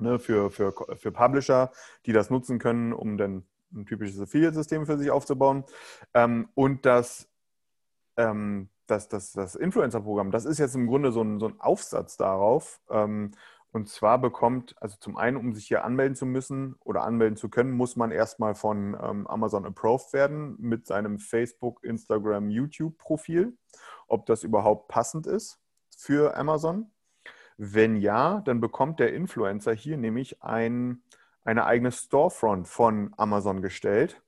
ne? 0.00 0.18
für, 0.18 0.50
für, 0.50 0.72
für 0.96 1.12
Publisher, 1.12 1.72
die 2.06 2.14
das 2.14 2.30
nutzen 2.30 2.58
können, 2.58 2.94
um 2.94 3.18
dann 3.18 3.44
ein 3.74 3.84
typisches 3.84 4.18
Affiliate-System 4.18 4.86
für 4.86 4.96
sich 4.96 5.10
aufzubauen. 5.10 5.64
Ähm, 6.14 6.48
und 6.54 6.86
das, 6.86 7.28
ähm, 8.16 8.70
das, 8.86 9.10
das, 9.10 9.32
das 9.32 9.56
Influencer-Programm, 9.56 10.30
das 10.30 10.46
ist 10.46 10.56
jetzt 10.56 10.74
im 10.74 10.86
Grunde 10.86 11.12
so 11.12 11.20
ein, 11.20 11.38
so 11.38 11.48
ein 11.48 11.60
Aufsatz 11.60 12.16
darauf, 12.16 12.80
ähm, 12.88 13.32
und 13.74 13.88
zwar 13.88 14.20
bekommt, 14.20 14.76
also 14.80 14.96
zum 15.00 15.16
einen, 15.16 15.36
um 15.36 15.52
sich 15.52 15.66
hier 15.66 15.84
anmelden 15.84 16.14
zu 16.14 16.26
müssen 16.26 16.76
oder 16.84 17.02
anmelden 17.02 17.36
zu 17.36 17.48
können, 17.48 17.72
muss 17.72 17.96
man 17.96 18.12
erstmal 18.12 18.54
von 18.54 18.96
ähm, 19.02 19.26
Amazon 19.26 19.66
approved 19.66 20.12
werden 20.12 20.54
mit 20.60 20.86
seinem 20.86 21.18
Facebook, 21.18 21.82
Instagram, 21.82 22.50
YouTube-Profil, 22.50 23.58
ob 24.06 24.26
das 24.26 24.44
überhaupt 24.44 24.86
passend 24.86 25.26
ist 25.26 25.58
für 25.96 26.36
Amazon. 26.36 26.92
Wenn 27.56 27.96
ja, 27.96 28.42
dann 28.42 28.60
bekommt 28.60 29.00
der 29.00 29.12
Influencer 29.12 29.72
hier 29.72 29.96
nämlich 29.96 30.40
ein, 30.40 31.02
eine 31.42 31.66
eigene 31.66 31.90
Storefront 31.90 32.68
von 32.68 33.12
Amazon 33.16 33.60
gestellt, 33.60 34.22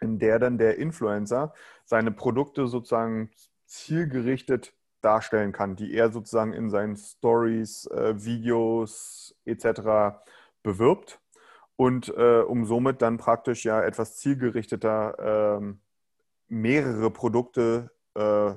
in 0.00 0.20
der 0.20 0.38
dann 0.38 0.56
der 0.56 0.78
Influencer 0.78 1.52
seine 1.84 2.12
Produkte 2.12 2.68
sozusagen 2.68 3.32
zielgerichtet 3.66 4.72
darstellen 5.02 5.52
kann, 5.52 5.76
die 5.76 5.94
er 5.94 6.10
sozusagen 6.10 6.52
in 6.52 6.70
seinen 6.70 6.96
Stories, 6.96 7.86
äh, 7.86 8.14
Videos 8.24 9.34
etc. 9.44 10.20
bewirbt 10.62 11.20
und 11.76 12.08
äh, 12.16 12.40
um 12.40 12.64
somit 12.64 13.02
dann 13.02 13.18
praktisch 13.18 13.64
ja 13.64 13.82
etwas 13.82 14.16
zielgerichteter 14.16 15.60
äh, 15.60 15.74
mehrere 16.48 17.10
Produkte 17.10 17.90
äh, 18.14 18.54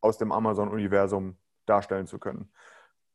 aus 0.00 0.18
dem 0.18 0.32
Amazon-Universum 0.32 1.36
darstellen 1.66 2.06
zu 2.06 2.18
können. 2.18 2.50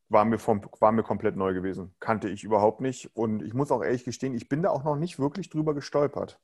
War 0.08 0.26
mir, 0.26 0.40
vom, 0.40 0.62
war 0.80 0.92
mir 0.92 1.04
komplett 1.04 1.36
neu 1.36 1.54
gewesen. 1.54 1.94
Kannte 2.00 2.30
ich 2.30 2.44
überhaupt 2.44 2.82
nicht. 2.82 3.16
Und 3.16 3.44
ich 3.44 3.54
muss 3.54 3.72
auch 3.72 3.84
ehrlich 3.84 4.06
gestehen, 4.06 4.34
ich 4.34 4.50
bin 4.50 4.64
da 4.64 4.72
auch 4.72 4.84
noch 4.84 4.96
nicht 4.96 5.20
wirklich 5.20 5.50
drüber 5.50 5.76
gestolpert. 5.76 6.40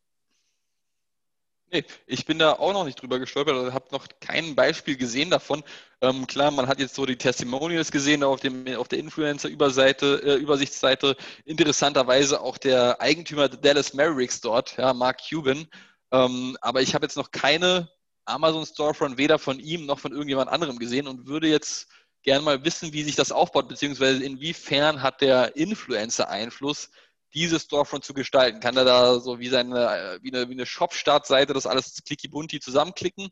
Nee, 1.71 1.83
ich 2.05 2.25
bin 2.25 2.39
da 2.39 2.53
auch 2.53 2.73
noch 2.73 2.85
nicht 2.85 3.01
drüber 3.01 3.19
gestolpert, 3.19 3.55
also 3.55 3.73
habe 3.73 3.87
noch 3.91 4.07
kein 4.19 4.55
Beispiel 4.55 4.95
gesehen 4.97 5.29
davon. 5.29 5.63
Ähm, 5.99 6.27
klar, 6.27 6.51
man 6.51 6.67
hat 6.67 6.79
jetzt 6.79 6.95
so 6.95 7.05
die 7.05 7.17
Testimonials 7.17 7.91
gesehen 7.91 8.23
auf, 8.23 8.39
dem, 8.39 8.67
auf 8.75 8.87
der 8.87 8.99
Influencer-Überseite, 8.99 10.21
äh, 10.23 10.35
Übersichtsseite. 10.35 11.17
Interessanterweise 11.43 12.41
auch 12.41 12.57
der 12.57 13.01
Eigentümer 13.01 13.49
der 13.49 13.59
Dallas 13.59 13.93
Mavericks 13.93 14.41
dort, 14.41 14.77
ja, 14.77 14.93
Mark 14.93 15.21
Cuban. 15.27 15.67
Ähm, 16.11 16.57
aber 16.61 16.81
ich 16.81 16.93
habe 16.93 17.05
jetzt 17.05 17.17
noch 17.17 17.31
keine 17.31 17.89
Amazon 18.25 18.65
Storefront 18.65 19.17
weder 19.17 19.39
von 19.39 19.59
ihm 19.59 19.85
noch 19.85 19.99
von 19.99 20.11
irgendjemand 20.11 20.49
anderem 20.49 20.77
gesehen 20.79 21.07
und 21.07 21.27
würde 21.27 21.47
jetzt 21.47 21.87
gerne 22.23 22.43
mal 22.43 22.63
wissen, 22.63 22.93
wie 22.93 23.03
sich 23.03 23.15
das 23.15 23.31
aufbaut, 23.31 23.67
beziehungsweise 23.67 24.23
inwiefern 24.23 25.01
hat 25.01 25.21
der 25.21 25.55
Influencer 25.55 26.29
Einfluss 26.29 26.89
dieses 27.33 27.63
Storefront 27.63 28.03
zu 28.03 28.13
gestalten? 28.13 28.59
Kann 28.59 28.77
er 28.77 28.85
da 28.85 29.19
so 29.19 29.39
wie, 29.39 29.49
seine, 29.49 30.19
wie 30.21 30.33
eine, 30.33 30.49
wie 30.49 30.53
eine 30.53 30.65
Shop-Startseite 30.65 31.53
das 31.53 31.67
alles 31.67 32.01
clicky-bunti 32.05 32.59
zusammenklicken? 32.59 33.29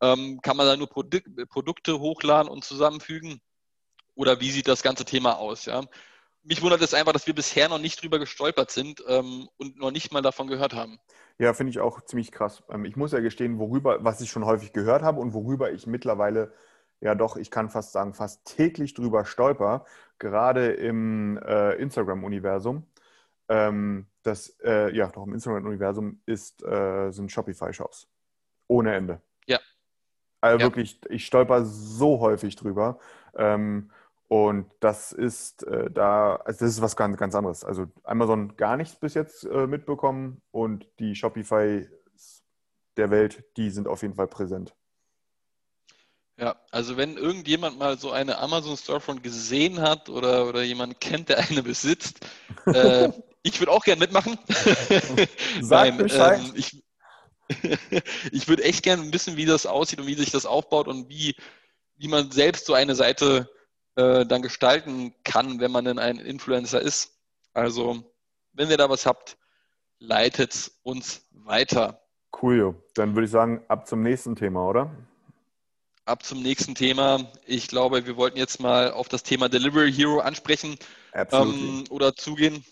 Ähm, 0.00 0.40
kann 0.42 0.56
man 0.56 0.66
da 0.66 0.76
nur 0.76 0.88
Produ 0.88 1.18
Produkte 1.48 1.98
hochladen 1.98 2.50
und 2.50 2.64
zusammenfügen? 2.64 3.40
Oder 4.14 4.40
wie 4.40 4.50
sieht 4.50 4.68
das 4.68 4.82
ganze 4.82 5.04
Thema 5.04 5.38
aus? 5.38 5.66
Ja? 5.66 5.82
Mich 6.42 6.62
wundert 6.62 6.82
es 6.82 6.94
einfach, 6.94 7.12
dass 7.12 7.26
wir 7.26 7.34
bisher 7.34 7.68
noch 7.68 7.78
nicht 7.78 8.02
drüber 8.02 8.18
gestolpert 8.18 8.70
sind 8.70 9.02
ähm, 9.06 9.48
und 9.56 9.76
noch 9.78 9.90
nicht 9.90 10.12
mal 10.12 10.22
davon 10.22 10.46
gehört 10.46 10.74
haben. 10.74 10.98
Ja, 11.38 11.54
finde 11.54 11.70
ich 11.70 11.80
auch 11.80 12.00
ziemlich 12.02 12.32
krass. 12.32 12.62
Ähm, 12.70 12.84
ich 12.84 12.96
muss 12.96 13.12
ja 13.12 13.20
gestehen, 13.20 13.58
worüber, 13.58 14.04
was 14.04 14.20
ich 14.20 14.30
schon 14.30 14.44
häufig 14.44 14.72
gehört 14.72 15.02
habe 15.02 15.20
und 15.20 15.34
worüber 15.34 15.72
ich 15.72 15.86
mittlerweile 15.86 16.52
ja 17.00 17.14
doch, 17.14 17.36
ich 17.36 17.50
kann 17.50 17.70
fast 17.70 17.92
sagen, 17.92 18.14
fast 18.14 18.44
täglich 18.44 18.94
drüber 18.94 19.24
stolper, 19.24 19.84
gerade 20.18 20.72
im 20.72 21.38
äh, 21.38 21.74
Instagram-Universum 21.74 22.84
ähm, 23.48 24.06
das, 24.22 24.56
äh, 24.64 24.94
ja, 24.94 25.08
doch 25.08 25.26
im 25.26 25.32
Instagram-Universum 25.34 26.20
ist, 26.26 26.62
äh, 26.64 27.10
sind 27.10 27.30
Shopify-Shops. 27.32 28.08
ohne 28.70 28.94
Ende. 28.94 29.22
Ja. 29.46 29.58
Also 30.42 30.58
Ja. 30.58 30.64
wirklich, 30.66 31.00
ich 31.08 31.24
stolper 31.26 31.64
so 31.64 32.20
häufig 32.20 32.54
drüber. 32.56 32.98
Ähm, 33.34 33.90
und 34.28 34.70
das 34.80 35.12
ist 35.12 35.62
äh, 35.66 35.90
da, 35.90 36.36
also 36.36 36.60
das 36.66 36.74
ist 36.74 36.82
was 36.82 36.96
ganz, 36.96 37.16
ganz 37.16 37.34
anderes. 37.34 37.64
Also 37.64 37.86
Amazon 38.04 38.56
gar 38.58 38.76
nichts 38.76 38.94
bis 38.96 39.14
jetzt 39.14 39.44
äh, 39.44 39.66
mitbekommen 39.66 40.42
und 40.50 40.86
die 40.98 41.14
Shopify 41.14 41.88
der 42.98 43.10
Welt, 43.10 43.42
die 43.56 43.70
sind 43.70 43.88
auf 43.88 44.02
jeden 44.02 44.14
Fall 44.16 44.26
präsent. 44.26 44.74
Ja, 46.36 46.56
also 46.70 46.96
wenn 46.96 47.16
irgendjemand 47.16 47.78
mal 47.78 47.98
so 47.98 48.12
eine 48.12 48.38
Amazon 48.38 48.76
Storefront 48.76 49.22
gesehen 49.22 49.80
hat 49.80 50.08
oder, 50.08 50.46
oder 50.46 50.62
jemand 50.62 51.00
kennt, 51.00 51.30
der 51.30 51.38
eine 51.38 51.62
besitzt, 51.62 52.20
äh, 52.66 53.10
ich 53.42 53.60
würde 53.60 53.72
auch 53.72 53.84
gerne 53.84 54.00
mitmachen. 54.00 54.38
Sag 55.60 55.96
Bescheid. 55.98 56.40
ähm, 56.40 56.52
ich, 56.54 56.82
ich 58.32 58.48
würde 58.48 58.64
echt 58.64 58.82
gerne 58.82 59.12
wissen, 59.12 59.36
wie 59.36 59.46
das 59.46 59.66
aussieht 59.66 60.00
und 60.00 60.06
wie 60.06 60.14
sich 60.14 60.30
das 60.30 60.46
aufbaut 60.46 60.88
und 60.88 61.08
wie, 61.08 61.34
wie 61.96 62.08
man 62.08 62.30
selbst 62.30 62.66
so 62.66 62.74
eine 62.74 62.94
Seite 62.94 63.50
äh, 63.96 64.26
dann 64.26 64.42
gestalten 64.42 65.14
kann, 65.24 65.60
wenn 65.60 65.72
man 65.72 65.84
denn 65.84 65.98
ein 65.98 66.18
Influencer 66.18 66.80
ist. 66.80 67.18
Also, 67.52 68.02
wenn 68.52 68.70
ihr 68.70 68.76
da 68.76 68.90
was 68.90 69.06
habt, 69.06 69.36
leitet 69.98 70.70
uns 70.82 71.26
weiter. 71.32 72.00
Cool. 72.40 72.74
Dann 72.94 73.14
würde 73.14 73.24
ich 73.24 73.30
sagen, 73.30 73.64
ab 73.68 73.86
zum 73.88 74.02
nächsten 74.02 74.36
Thema, 74.36 74.68
oder? 74.68 74.90
Ab 76.04 76.22
zum 76.22 76.42
nächsten 76.42 76.74
Thema. 76.74 77.30
Ich 77.44 77.68
glaube, 77.68 78.06
wir 78.06 78.16
wollten 78.16 78.38
jetzt 78.38 78.60
mal 78.60 78.92
auf 78.92 79.08
das 79.08 79.22
Thema 79.22 79.48
Delivery 79.48 79.92
Hero 79.92 80.20
ansprechen 80.20 80.76
ähm, 81.14 81.84
oder 81.90 82.14
zugehen. 82.14 82.64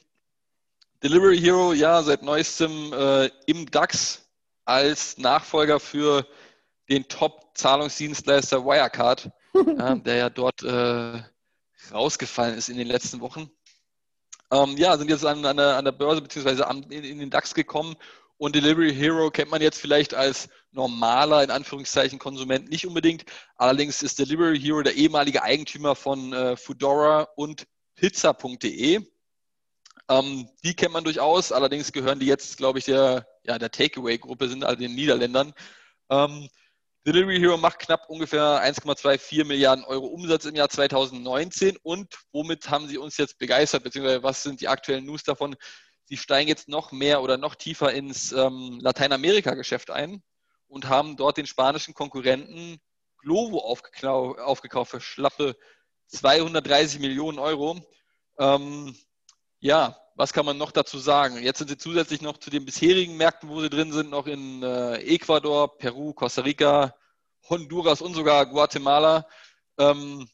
Delivery 1.07 1.39
Hero, 1.39 1.73
ja, 1.73 2.03
seit 2.03 2.25
neuestem 2.25 2.93
äh, 2.93 3.31
im 3.47 3.71
DAX 3.71 4.29
als 4.65 5.17
Nachfolger 5.19 5.79
für 5.79 6.27
den 6.89 7.07
Top-Zahlungsdienstleister 7.07 8.65
Wirecard, 8.65 9.31
ja, 9.55 9.95
der 9.95 10.17
ja 10.17 10.31
dort 10.31 10.65
äh, 10.65 11.23
rausgefallen 11.93 12.59
ist 12.59 12.71
in 12.71 12.77
den 12.77 12.89
letzten 12.89 13.21
Wochen. 13.21 13.49
Ähm, 14.51 14.77
ja, 14.77 14.99
sind 14.99 15.09
jetzt 15.09 15.25
an, 15.25 15.47
an, 15.47 15.57
der, 15.57 15.77
an 15.77 15.85
der 15.85 15.93
Börse 15.93 16.23
beziehungsweise 16.23 16.67
an, 16.67 16.83
in, 16.91 17.05
in 17.05 17.21
den 17.21 17.31
DAX 17.31 17.55
gekommen 17.55 17.95
und 18.37 18.57
Delivery 18.57 18.93
Hero 18.93 19.31
kennt 19.31 19.53
man 19.53 19.63
jetzt 19.63 19.81
vielleicht 19.81 20.13
als 20.13 20.49
normaler, 20.73 21.45
in 21.45 21.53
Anführungszeichen, 21.53 22.19
Konsument 22.19 22.69
nicht 22.69 22.85
unbedingt. 22.85 23.25
Allerdings 23.55 24.03
ist 24.03 24.19
Delivery 24.19 24.59
Hero 24.59 24.83
der 24.83 24.97
ehemalige 24.97 25.45
Eigentümer 25.45 25.95
von 25.95 26.33
äh, 26.33 26.57
Foodora 26.57 27.29
und 27.37 27.69
Pizza.de. 27.95 29.07
Ähm, 30.09 30.49
die 30.63 30.75
kennt 30.75 30.93
man 30.93 31.05
durchaus, 31.05 31.53
allerdings 31.53 31.93
gehören 31.93 32.21
die 32.21 32.27
jetzt, 32.27 32.57
glaube 32.57 32.79
ich, 32.79 32.85
der, 32.85 33.27
ja, 33.43 33.59
der 33.59 33.71
Takeaway-Gruppe, 33.71 34.49
sind 34.49 34.65
also 34.65 34.79
den 34.79 34.95
Niederländern. 34.95 35.53
Ähm, 36.11 36.49
Delivery 37.07 37.39
Hero 37.39 37.57
macht 37.57 37.79
knapp 37.79 38.09
ungefähr 38.09 38.63
1,24 38.65 39.45
Milliarden 39.45 39.85
Euro 39.85 40.07
Umsatz 40.07 40.45
im 40.45 40.57
Jahr 40.57 40.69
2019 40.69 41.77
und 41.83 42.13
womit 42.33 42.69
haben 42.69 42.89
sie 42.89 42.99
uns 42.99 43.17
jetzt 43.17 43.39
begeistert, 43.39 43.85
beziehungsweise 43.85 44.23
was 44.23 44.43
sind 44.43 44.61
die 44.61 44.69
aktuellen 44.69 45.05
News 45.05 45.23
davon? 45.23 45.55
Sie 46.05 46.17
steigen 46.17 46.49
jetzt 46.49 46.69
noch 46.69 46.93
mehr 46.93 47.23
oder 47.23 47.37
noch 47.37 47.55
tiefer 47.55 47.93
ins 47.93 48.33
ähm, 48.33 48.79
Lateinamerika-Geschäft 48.81 49.91
ein 49.91 50.23
und 50.69 50.89
haben 50.89 51.17
dort 51.17 51.37
den 51.37 51.47
spanischen 51.47 51.95
Konkurrenten 51.95 52.79
Glovo 53.19 53.59
aufgekauft 53.61 54.91
für 54.91 55.01
schlappe 55.01 55.57
230 56.09 57.01
Millionen 57.01 57.39
Euro. 57.39 57.81
Ähm, 58.39 58.97
ja, 59.61 59.97
was 60.15 60.33
kann 60.33 60.47
man 60.47 60.57
noch 60.57 60.73
dazu 60.73 60.99
sagen? 60.99 61.43
Jetzt 61.43 61.59
sind 61.59 61.69
sie 61.69 61.77
zusätzlich 61.77 62.23
noch 62.23 62.39
zu 62.39 62.51
den 62.51 62.65
bisherigen 62.65 63.17
Märkten, 63.17 63.49
wo 63.49 63.61
sie 63.61 63.71
drin 63.71 63.93
sind, 63.93 64.11
noch 64.11 64.27
in 64.27 64.63
äh, 64.63 64.97
Ecuador, 65.03 65.77
Peru, 65.77 66.15
Costa 66.15 66.43
Rica, 66.43 66.95
Honduras 67.49 68.01
und 68.01 68.15
sogar 68.15 68.47
Guatemala. 68.47 69.27
Ähm, 69.79 70.29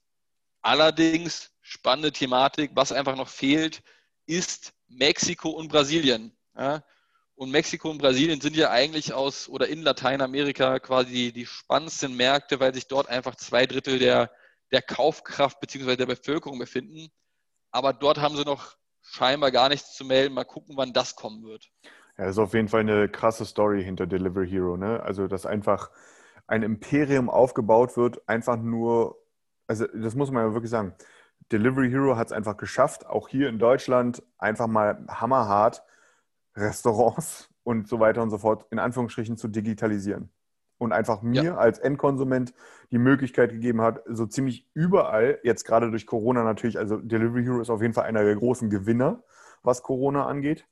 allerdings 0.61 1.51
spannende 1.61 2.13
Thematik, 2.13 2.71
was 2.75 2.93
einfach 2.93 3.17
noch 3.17 3.29
fehlt, 3.29 3.83
ist 4.27 4.73
Mexiko 4.89 5.51
und 5.51 5.69
Brasilien. 5.69 6.37
Ja? 6.57 6.85
Und 7.35 7.51
Mexiko 7.51 7.91
und 7.91 7.99
Brasilien 7.99 8.41
sind 8.41 8.57
ja 8.57 8.71
eigentlich 8.71 9.13
aus 9.13 9.49
oder 9.49 9.67
in 9.69 9.83
Lateinamerika 9.83 10.79
quasi 10.79 11.33
die 11.33 11.47
spannendsten 11.47 12.15
Märkte, 12.15 12.61
weil 12.61 12.73
sich 12.73 12.87
dort 12.87 13.09
einfach 13.09 13.35
zwei 13.35 13.67
Drittel 13.67 13.99
der, 13.99 14.31
der 14.71 14.83
Kaufkraft 14.83 15.59
bzw. 15.61 15.97
der 15.97 16.07
Bevölkerung 16.07 16.59
befinden. 16.59 17.11
Aber 17.73 17.93
dort 17.93 18.19
haben 18.19 18.37
sie 18.37 18.45
noch 18.45 18.77
scheinbar 19.03 19.51
gar 19.51 19.69
nichts 19.69 19.95
zu 19.95 20.05
melden. 20.05 20.35
Mal 20.35 20.45
gucken, 20.45 20.77
wann 20.77 20.93
das 20.93 21.17
kommen 21.17 21.43
wird. 21.43 21.71
Ja, 22.19 22.25
das 22.25 22.37
ist 22.37 22.39
auf 22.39 22.55
jeden 22.55 22.69
Fall 22.69 22.81
eine 22.81 23.09
krasse 23.09 23.45
Story 23.45 23.83
hinter 23.83 24.07
Delivery 24.07 24.49
Hero. 24.49 24.77
Ne? 24.77 25.03
Also, 25.03 25.29
dass 25.29 25.47
einfach 25.47 25.91
ein 26.47 26.63
Imperium 26.63 27.31
aufgebaut 27.31 27.97
wird, 27.97 28.29
einfach 28.29 28.57
nur, 28.57 29.19
also 29.67 29.87
das 29.87 30.15
muss 30.15 30.31
man 30.31 30.47
ja 30.47 30.55
wirklich 30.55 30.71
sagen. 30.71 30.95
Delivery 31.51 31.91
Hero 31.91 32.17
hat 32.17 32.29
es 32.29 32.33
einfach 32.33 32.57
geschafft, 32.57 33.07
auch 33.07 33.29
hier 33.29 33.49
in 33.49 33.59
Deutschland 33.59 34.23
einfach 34.39 34.67
mal 34.67 35.05
hammerhart 35.09 35.83
Restaurants 36.57 37.49
und 37.63 37.89
so 37.89 38.01
weiter 38.01 38.23
und 38.23 38.31
so 38.31 38.39
fort 38.39 38.67
in 38.71 38.79
Anführungsstrichen 38.79 39.37
zu 39.37 39.49
digitalisieren. 39.49 40.31
Und 40.83 40.91
einfach 40.93 41.23
mir 41.23 41.43
Ja. 41.43 41.57
als 41.57 41.79
Endkonsument 41.79 42.53
die 42.91 42.99
Möglichkeit 42.99 43.51
gegeben 43.53 43.81
hat, 43.83 44.03
so 44.07 44.27
ziemlich 44.27 44.69
überall, 44.75 45.39
jetzt 45.45 45.65
gerade 45.65 45.91
durch 45.91 46.07
Corona 46.07 46.43
natürlich, 46.43 46.77
also 46.77 46.97
Delivery 46.97 47.45
Hero 47.45 47.61
ist 47.61 47.71
auf 47.71 47.81
jeden 47.83 47.95
Fall 47.95 48.05
einer 48.05 48.25
der 48.25 48.35
großen 48.35 48.69
Gewinner, 48.69 49.23
was 49.63 49.85
Corona 49.85 50.27
angeht. 50.27 50.67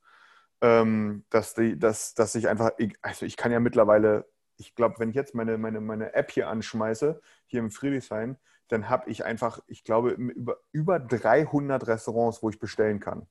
Ähm, 0.62 1.24
dass, 1.30 1.54
die, 1.54 1.78
dass, 1.78 2.14
dass 2.14 2.34
ich 2.34 2.48
einfach, 2.48 2.72
also 3.02 3.24
ich 3.24 3.36
kann 3.36 3.52
ja 3.52 3.60
mittlerweile, 3.60 4.26
ich 4.56 4.74
glaube, 4.74 4.96
wenn 4.98 5.10
ich 5.10 5.14
jetzt 5.14 5.32
meine, 5.34 5.56
meine, 5.58 5.80
meine 5.80 6.12
App 6.14 6.32
hier 6.32 6.48
anschmeiße, 6.48 7.20
hier 7.46 7.60
im 7.60 7.70
Friedrichshain, 7.70 8.36
dann 8.66 8.88
habe 8.88 9.08
ich 9.10 9.24
einfach, 9.24 9.60
ich 9.68 9.84
glaube, 9.84 10.10
über, 10.10 10.56
über 10.72 10.98
300 10.98 11.86
Restaurants, 11.86 12.42
wo 12.42 12.50
ich 12.50 12.58
bestellen 12.58 12.98
kann. 12.98 13.28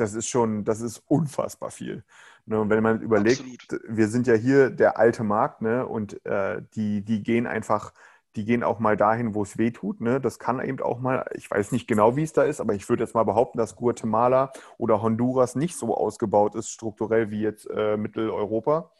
Das 0.00 0.14
ist 0.14 0.28
schon, 0.28 0.64
das 0.64 0.80
ist 0.80 1.02
unfassbar 1.06 1.70
viel. 1.70 2.04
Ne, 2.46 2.60
und 2.60 2.70
wenn 2.70 2.82
man 2.82 3.00
überlegt, 3.00 3.40
Absolut. 3.40 3.82
wir 3.88 4.08
sind 4.08 4.26
ja 4.26 4.34
hier 4.34 4.70
der 4.70 4.98
alte 4.98 5.22
Markt, 5.22 5.62
ne? 5.62 5.86
Und 5.86 6.24
äh, 6.26 6.62
die, 6.74 7.04
die 7.04 7.22
gehen 7.22 7.46
einfach, 7.46 7.92
die 8.36 8.44
gehen 8.44 8.62
auch 8.62 8.78
mal 8.78 8.96
dahin, 8.96 9.34
wo 9.34 9.42
es 9.42 9.58
weh 9.58 9.70
tut. 9.70 10.00
Ne? 10.00 10.20
Das 10.20 10.38
kann 10.38 10.60
eben 10.64 10.80
auch 10.80 11.00
mal, 11.00 11.28
ich 11.34 11.50
weiß 11.50 11.72
nicht 11.72 11.86
genau, 11.86 12.16
wie 12.16 12.22
es 12.22 12.32
da 12.32 12.42
ist, 12.42 12.60
aber 12.60 12.74
ich 12.74 12.88
würde 12.88 13.02
jetzt 13.04 13.14
mal 13.14 13.24
behaupten, 13.24 13.58
dass 13.58 13.76
Guatemala 13.76 14.52
oder 14.78 15.02
Honduras 15.02 15.56
nicht 15.56 15.76
so 15.76 15.96
ausgebaut 15.96 16.54
ist, 16.54 16.70
strukturell 16.70 17.30
wie 17.30 17.40
jetzt 17.40 17.68
äh, 17.70 17.96
Mitteleuropa. 17.96 18.92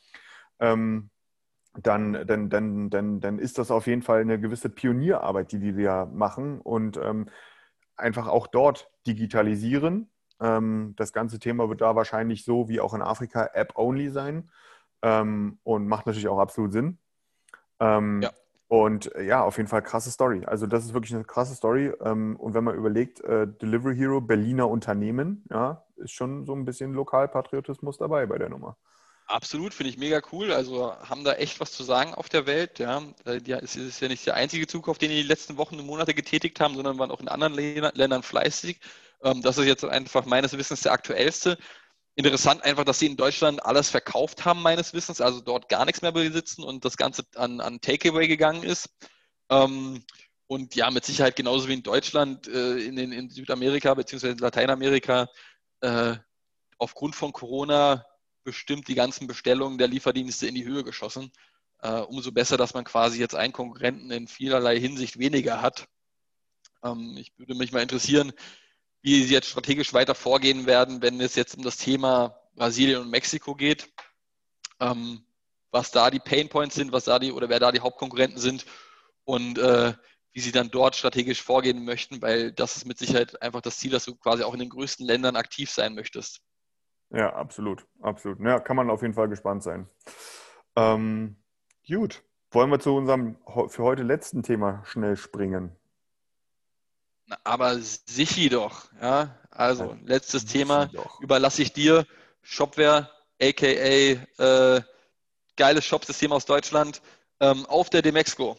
Ähm, 0.58 1.10
dann, 1.74 2.26
dann, 2.26 2.50
dann, 2.50 2.90
dann, 2.90 3.20
dann 3.20 3.38
ist 3.38 3.58
das 3.58 3.70
auf 3.70 3.86
jeden 3.86 4.02
Fall 4.02 4.20
eine 4.20 4.40
gewisse 4.40 4.68
Pionierarbeit, 4.68 5.52
die 5.52 5.60
die 5.60 5.82
da 5.82 6.06
machen 6.06 6.60
und 6.60 6.96
ähm, 6.96 7.28
einfach 7.96 8.26
auch 8.26 8.46
dort 8.48 8.90
digitalisieren. 9.06 10.10
Ähm, 10.40 10.94
das 10.96 11.12
ganze 11.12 11.38
Thema 11.38 11.68
wird 11.68 11.80
da 11.80 11.94
wahrscheinlich 11.96 12.44
so 12.44 12.68
wie 12.68 12.80
auch 12.80 12.94
in 12.94 13.02
Afrika 13.02 13.50
App-only 13.52 14.10
sein 14.10 14.50
ähm, 15.02 15.58
und 15.62 15.86
macht 15.86 16.06
natürlich 16.06 16.28
auch 16.28 16.38
absolut 16.38 16.72
Sinn. 16.72 16.98
Ähm, 17.78 18.22
Ja. 18.22 18.30
Und 18.68 19.12
äh, 19.16 19.24
ja, 19.24 19.42
auf 19.42 19.56
jeden 19.56 19.68
Fall 19.68 19.82
krasse 19.82 20.12
Story. 20.12 20.44
Also 20.46 20.68
das 20.68 20.84
ist 20.84 20.94
wirklich 20.94 21.12
eine 21.12 21.24
krasse 21.24 21.56
Story. 21.56 21.88
Und 21.90 22.54
wenn 22.54 22.62
man 22.62 22.76
überlegt, 22.76 23.20
äh, 23.20 23.48
Delivery 23.48 23.96
Hero, 23.96 24.20
Berliner 24.20 24.68
Unternehmen, 24.68 25.44
ja, 25.50 25.84
ist 25.96 26.12
schon 26.12 26.46
so 26.46 26.54
ein 26.54 26.64
bisschen 26.64 26.92
Lokalpatriotismus 26.94 27.98
dabei 27.98 28.26
bei 28.26 28.38
der 28.38 28.48
Nummer. 28.48 28.76
Absolut, 29.26 29.74
finde 29.74 29.90
ich 29.90 29.98
mega 29.98 30.20
cool. 30.30 30.52
Also 30.52 30.92
haben 30.94 31.24
da 31.24 31.32
echt 31.32 31.58
was 31.58 31.72
zu 31.72 31.82
sagen 31.82 32.14
auf 32.14 32.28
der 32.28 32.46
Welt. 32.46 32.78
Ja, 32.78 33.02
Äh, 33.24 33.40
es 33.60 33.74
ist 33.74 34.00
ja 34.00 34.06
nicht 34.06 34.24
der 34.24 34.34
einzige 34.34 34.68
Zukauf, 34.68 34.98
den 34.98 35.10
die 35.10 35.22
die 35.22 35.28
letzten 35.28 35.56
Wochen 35.56 35.76
und 35.80 35.86
Monate 35.86 36.14
getätigt 36.14 36.60
haben, 36.60 36.76
sondern 36.76 36.96
waren 36.98 37.10
auch 37.10 37.20
in 37.20 37.28
anderen 37.28 37.54
Lä- 37.54 37.90
Ländern 37.96 38.22
fleißig. 38.22 38.78
Ähm, 39.22 39.42
Das 39.42 39.58
ist 39.58 39.66
jetzt 39.66 39.84
einfach 39.84 40.26
meines 40.26 40.56
Wissens 40.56 40.82
der 40.82 40.92
aktuellste. 40.92 41.58
Interessant 42.16 42.64
einfach, 42.64 42.84
dass 42.84 42.98
sie 42.98 43.06
in 43.06 43.16
Deutschland 43.16 43.64
alles 43.64 43.88
verkauft 43.90 44.44
haben, 44.44 44.62
meines 44.62 44.92
Wissens, 44.92 45.20
also 45.20 45.40
dort 45.40 45.68
gar 45.68 45.84
nichts 45.84 46.02
mehr 46.02 46.12
besitzen 46.12 46.64
und 46.64 46.84
das 46.84 46.96
Ganze 46.96 47.24
an, 47.36 47.60
an 47.60 47.80
Takeaway 47.80 48.28
gegangen 48.28 48.62
ist. 48.62 48.88
Ähm, 49.50 50.04
Und 50.46 50.74
ja, 50.74 50.90
mit 50.90 51.04
Sicherheit 51.04 51.36
genauso 51.36 51.68
wie 51.68 51.74
in 51.74 51.84
Deutschland, 51.84 52.48
äh, 52.48 52.78
in, 52.78 52.96
den, 52.96 53.12
in 53.12 53.30
Südamerika 53.30 53.94
bzw. 53.94 54.34
Lateinamerika, 54.40 55.28
äh, 55.80 56.16
aufgrund 56.76 57.14
von 57.14 57.32
Corona 57.32 58.04
bestimmt 58.42 58.88
die 58.88 58.96
ganzen 58.96 59.28
Bestellungen 59.28 59.78
der 59.78 59.86
Lieferdienste 59.86 60.48
in 60.48 60.56
die 60.56 60.64
Höhe 60.64 60.82
geschossen. 60.82 61.30
Äh, 61.82 62.00
umso 62.00 62.32
besser, 62.32 62.56
dass 62.56 62.74
man 62.74 62.84
quasi 62.84 63.20
jetzt 63.20 63.36
einen 63.36 63.52
Konkurrenten 63.52 64.10
in 64.10 64.26
vielerlei 64.26 64.80
Hinsicht 64.80 65.20
weniger 65.20 65.62
hat. 65.62 65.86
Ähm, 66.82 67.16
ich 67.16 67.32
würde 67.38 67.54
mich 67.54 67.70
mal 67.70 67.82
interessieren, 67.82 68.32
wie 69.02 69.22
sie 69.24 69.34
jetzt 69.34 69.48
strategisch 69.48 69.92
weiter 69.92 70.14
vorgehen 70.14 70.66
werden, 70.66 71.02
wenn 71.02 71.20
es 71.20 71.34
jetzt 71.34 71.56
um 71.56 71.62
das 71.62 71.76
Thema 71.76 72.36
Brasilien 72.54 73.02
und 73.02 73.10
Mexiko 73.10 73.54
geht. 73.54 73.92
Ähm, 74.80 75.24
was 75.72 75.90
da 75.90 76.10
die 76.10 76.18
Painpoints 76.18 76.74
sind, 76.74 76.92
was 76.92 77.04
da 77.04 77.18
die 77.18 77.32
oder 77.32 77.48
wer 77.48 77.60
da 77.60 77.70
die 77.70 77.80
Hauptkonkurrenten 77.80 78.38
sind 78.38 78.66
und 79.24 79.58
äh, 79.58 79.92
wie 80.32 80.40
sie 80.40 80.52
dann 80.52 80.70
dort 80.70 80.96
strategisch 80.96 81.42
vorgehen 81.42 81.84
möchten, 81.84 82.20
weil 82.22 82.52
das 82.52 82.76
ist 82.76 82.86
mit 82.86 82.98
Sicherheit 82.98 83.40
einfach 83.40 83.60
das 83.60 83.78
Ziel, 83.78 83.90
dass 83.92 84.04
du 84.04 84.16
quasi 84.16 84.42
auch 84.42 84.52
in 84.52 84.60
den 84.60 84.68
größten 84.68 85.06
Ländern 85.06 85.36
aktiv 85.36 85.70
sein 85.70 85.94
möchtest. 85.94 86.40
Ja, 87.10 87.32
absolut, 87.34 87.86
absolut. 88.00 88.40
Ja, 88.40 88.60
kann 88.60 88.76
man 88.76 88.90
auf 88.90 89.02
jeden 89.02 89.14
Fall 89.14 89.28
gespannt 89.28 89.62
sein. 89.62 89.88
Ähm, 90.76 91.36
Gut. 91.86 92.22
Wollen 92.52 92.70
wir 92.70 92.80
zu 92.80 92.94
unserem 92.94 93.36
für 93.68 93.82
heute 93.82 94.02
letzten 94.02 94.42
Thema 94.42 94.84
schnell 94.84 95.16
springen? 95.16 95.76
Na, 97.30 97.38
aber 97.44 97.78
sichi 97.78 98.48
doch, 98.48 98.90
ja. 99.00 99.36
Also, 99.50 99.84
Ja, 99.84 99.98
letztes 100.04 100.44
Thema 100.46 100.86
doch. 100.86 101.20
überlasse 101.20 101.62
ich 101.62 101.72
dir. 101.72 102.06
Shopware, 102.42 103.08
aka 103.40 103.66
äh, 103.66 104.80
geiles 105.56 105.84
Shopsystem 105.84 106.32
aus 106.32 106.46
Deutschland, 106.46 107.02
ähm, 107.38 107.66
auf 107.66 107.90
der 107.90 108.02
Demexco. 108.02 108.56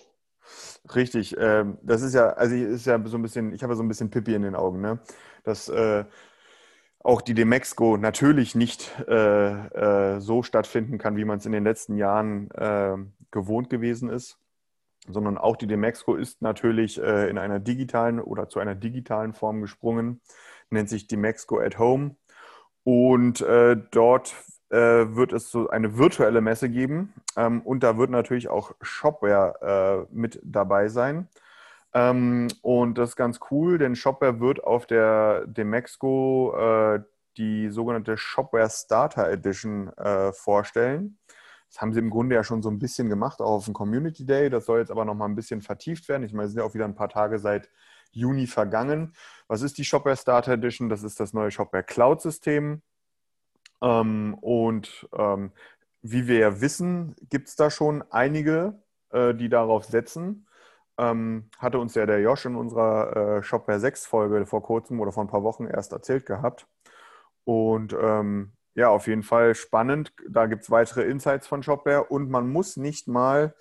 Richtig, 0.96 1.36
ähm, 1.38 1.78
das 1.82 2.02
ist 2.02 2.14
ja, 2.14 2.30
also 2.30 2.56
ist 2.56 2.86
ja 2.86 3.04
so 3.06 3.18
ein 3.18 3.22
bisschen, 3.22 3.54
ich 3.54 3.64
habe 3.64 3.74
ja 3.74 3.78
so 3.78 3.84
ein 3.84 3.88
bisschen 3.88 4.10
Pippi 4.10 4.36
in 4.36 4.44
den 4.44 4.56
Augen, 4.56 4.82
ne? 4.82 5.00
Dass 5.44 5.68
äh, 5.68 6.06
auch 7.00 7.22
die 7.22 7.34
Demexco 7.34 7.98
natürlich 7.98 8.56
nicht 8.56 8.92
äh, 9.08 10.16
äh, 10.16 10.20
so 10.22 10.44
stattfinden 10.44 10.98
kann, 10.98 11.18
wie 11.18 11.26
man 11.26 11.40
es 11.40 11.46
in 11.46 11.52
den 11.52 11.64
letzten 11.64 11.98
Jahren 11.98 12.52
äh, 12.52 12.96
gewohnt 13.32 13.70
gewesen 13.70 14.10
ist, 14.10 14.38
sondern 15.08 15.38
auch 15.38 15.56
die 15.56 15.68
Demexco 15.68 16.16
ist 16.16 16.42
natürlich 16.42 17.02
äh, 17.02 17.30
in 17.30 17.38
einer 17.38 17.60
digitalen 17.60 18.20
oder 18.20 18.50
zu 18.50 18.60
einer 18.60 18.76
digitalen 18.76 19.34
Form 19.34 19.62
gesprungen, 19.62 20.22
nennt 20.70 20.90
sich 20.90 21.08
Demexco 21.08 21.60
at 21.60 21.80
Home 21.80 22.16
und 22.84 23.42
äh, 23.42 23.78
dort 23.92 24.34
äh, 24.70 24.78
wird 24.78 25.34
es 25.34 25.52
so 25.52 25.70
eine 25.70 25.98
virtuelle 25.98 26.42
Messe 26.42 26.70
geben 26.70 27.14
ähm, 27.36 27.62
und 27.62 27.84
da 27.84 27.98
wird 27.98 28.10
natürlich 28.10 28.50
auch 28.50 28.74
Shopware 28.82 30.08
mit 30.12 30.40
dabei 30.44 30.88
sein. 30.88 31.28
Ähm, 31.94 32.48
und 32.62 32.98
das 32.98 33.10
ist 33.10 33.16
ganz 33.18 33.40
cool, 33.50 33.78
denn 33.78 33.96
Shopware 33.96 34.40
wird 34.40 34.64
auf 34.64 34.86
der 34.86 35.46
Demexco 35.48 37.00
die 37.38 37.70
sogenannte 37.70 38.18
Shopware 38.18 38.70
Starter 38.70 39.30
Edition 39.30 39.92
vorstellen. 40.34 41.18
Das 41.72 41.82
haben 41.82 41.94
sie 41.94 42.00
im 42.00 42.10
Grunde 42.10 42.36
ja 42.36 42.44
schon 42.44 42.62
so 42.62 42.70
ein 42.70 42.80
bisschen 42.80 43.08
gemacht, 43.08 43.40
auch 43.42 43.52
auf 43.52 43.66
dem 43.66 43.74
Community 43.74 44.26
Day. 44.26 44.50
Das 44.50 44.66
soll 44.66 44.80
jetzt 44.80 44.92
aber 44.92 45.06
noch 45.06 45.16
mal 45.16 45.26
ein 45.26 45.36
bisschen 45.36 45.62
vertieft 45.62 46.10
werden. 46.10 46.24
Ich 46.24 46.34
meine, 46.34 46.48
es 46.48 46.52
sind 46.52 46.60
ja 46.60 46.66
auch 46.66 46.74
wieder 46.74 46.84
ein 46.84 46.96
paar 46.96 47.08
Tage 47.08 47.40
seit 47.40 47.70
Juni 48.12 48.46
vergangen. 48.46 49.14
Was 49.48 49.62
ist 49.62 49.78
die 49.78 49.86
Shopware 49.86 50.18
Starter 50.18 50.54
Edition? 50.54 50.90
Das 50.90 51.02
ist 51.02 51.22
das 51.22 51.32
neue 51.32 51.50
Shopware 51.50 51.84
Cloud 51.84 52.22
System. 52.22 52.82
Ähm, 53.82 54.34
und 54.42 55.08
ähm, 55.18 55.54
wie 56.02 56.28
wir 56.28 56.40
ja 56.40 56.62
wissen, 56.62 57.16
gibt 57.30 57.48
es 57.48 57.56
da 57.56 57.70
schon 57.70 58.04
einige, 58.12 58.82
äh, 59.12 59.34
die 59.34 59.48
darauf 59.48 59.86
setzen. 59.86 60.48
Ähm, 60.98 61.50
hatte 61.58 61.80
uns 61.80 61.96
ja 61.96 62.06
der 62.06 62.20
Josh 62.20 62.46
in 62.46 62.58
unserer 62.58 63.38
äh, 63.38 63.44
Shopware 63.44 63.80
6 63.80 64.06
Folge 64.06 64.46
vor 64.46 64.62
kurzem 64.62 65.00
oder 65.00 65.14
vor 65.14 65.24
ein 65.24 65.30
paar 65.30 65.44
Wochen 65.44 65.68
erst 65.68 65.94
erzählt 65.94 66.26
gehabt. 66.26 66.68
Und 67.46 67.96
ähm, 68.00 68.52
ja, 68.76 68.90
auf 68.90 69.08
jeden 69.08 69.24
Fall 69.24 69.56
spannend. 69.56 70.14
Da 70.30 70.46
gibt 70.46 70.64
es 70.64 70.72
weitere 70.72 71.04
Insights 71.04 71.48
von 71.48 71.64
Shopware 71.64 72.06
und 72.06 72.30
man 72.30 72.50
muss 72.50 72.78
nicht 72.78 73.08
mal, 73.08 73.56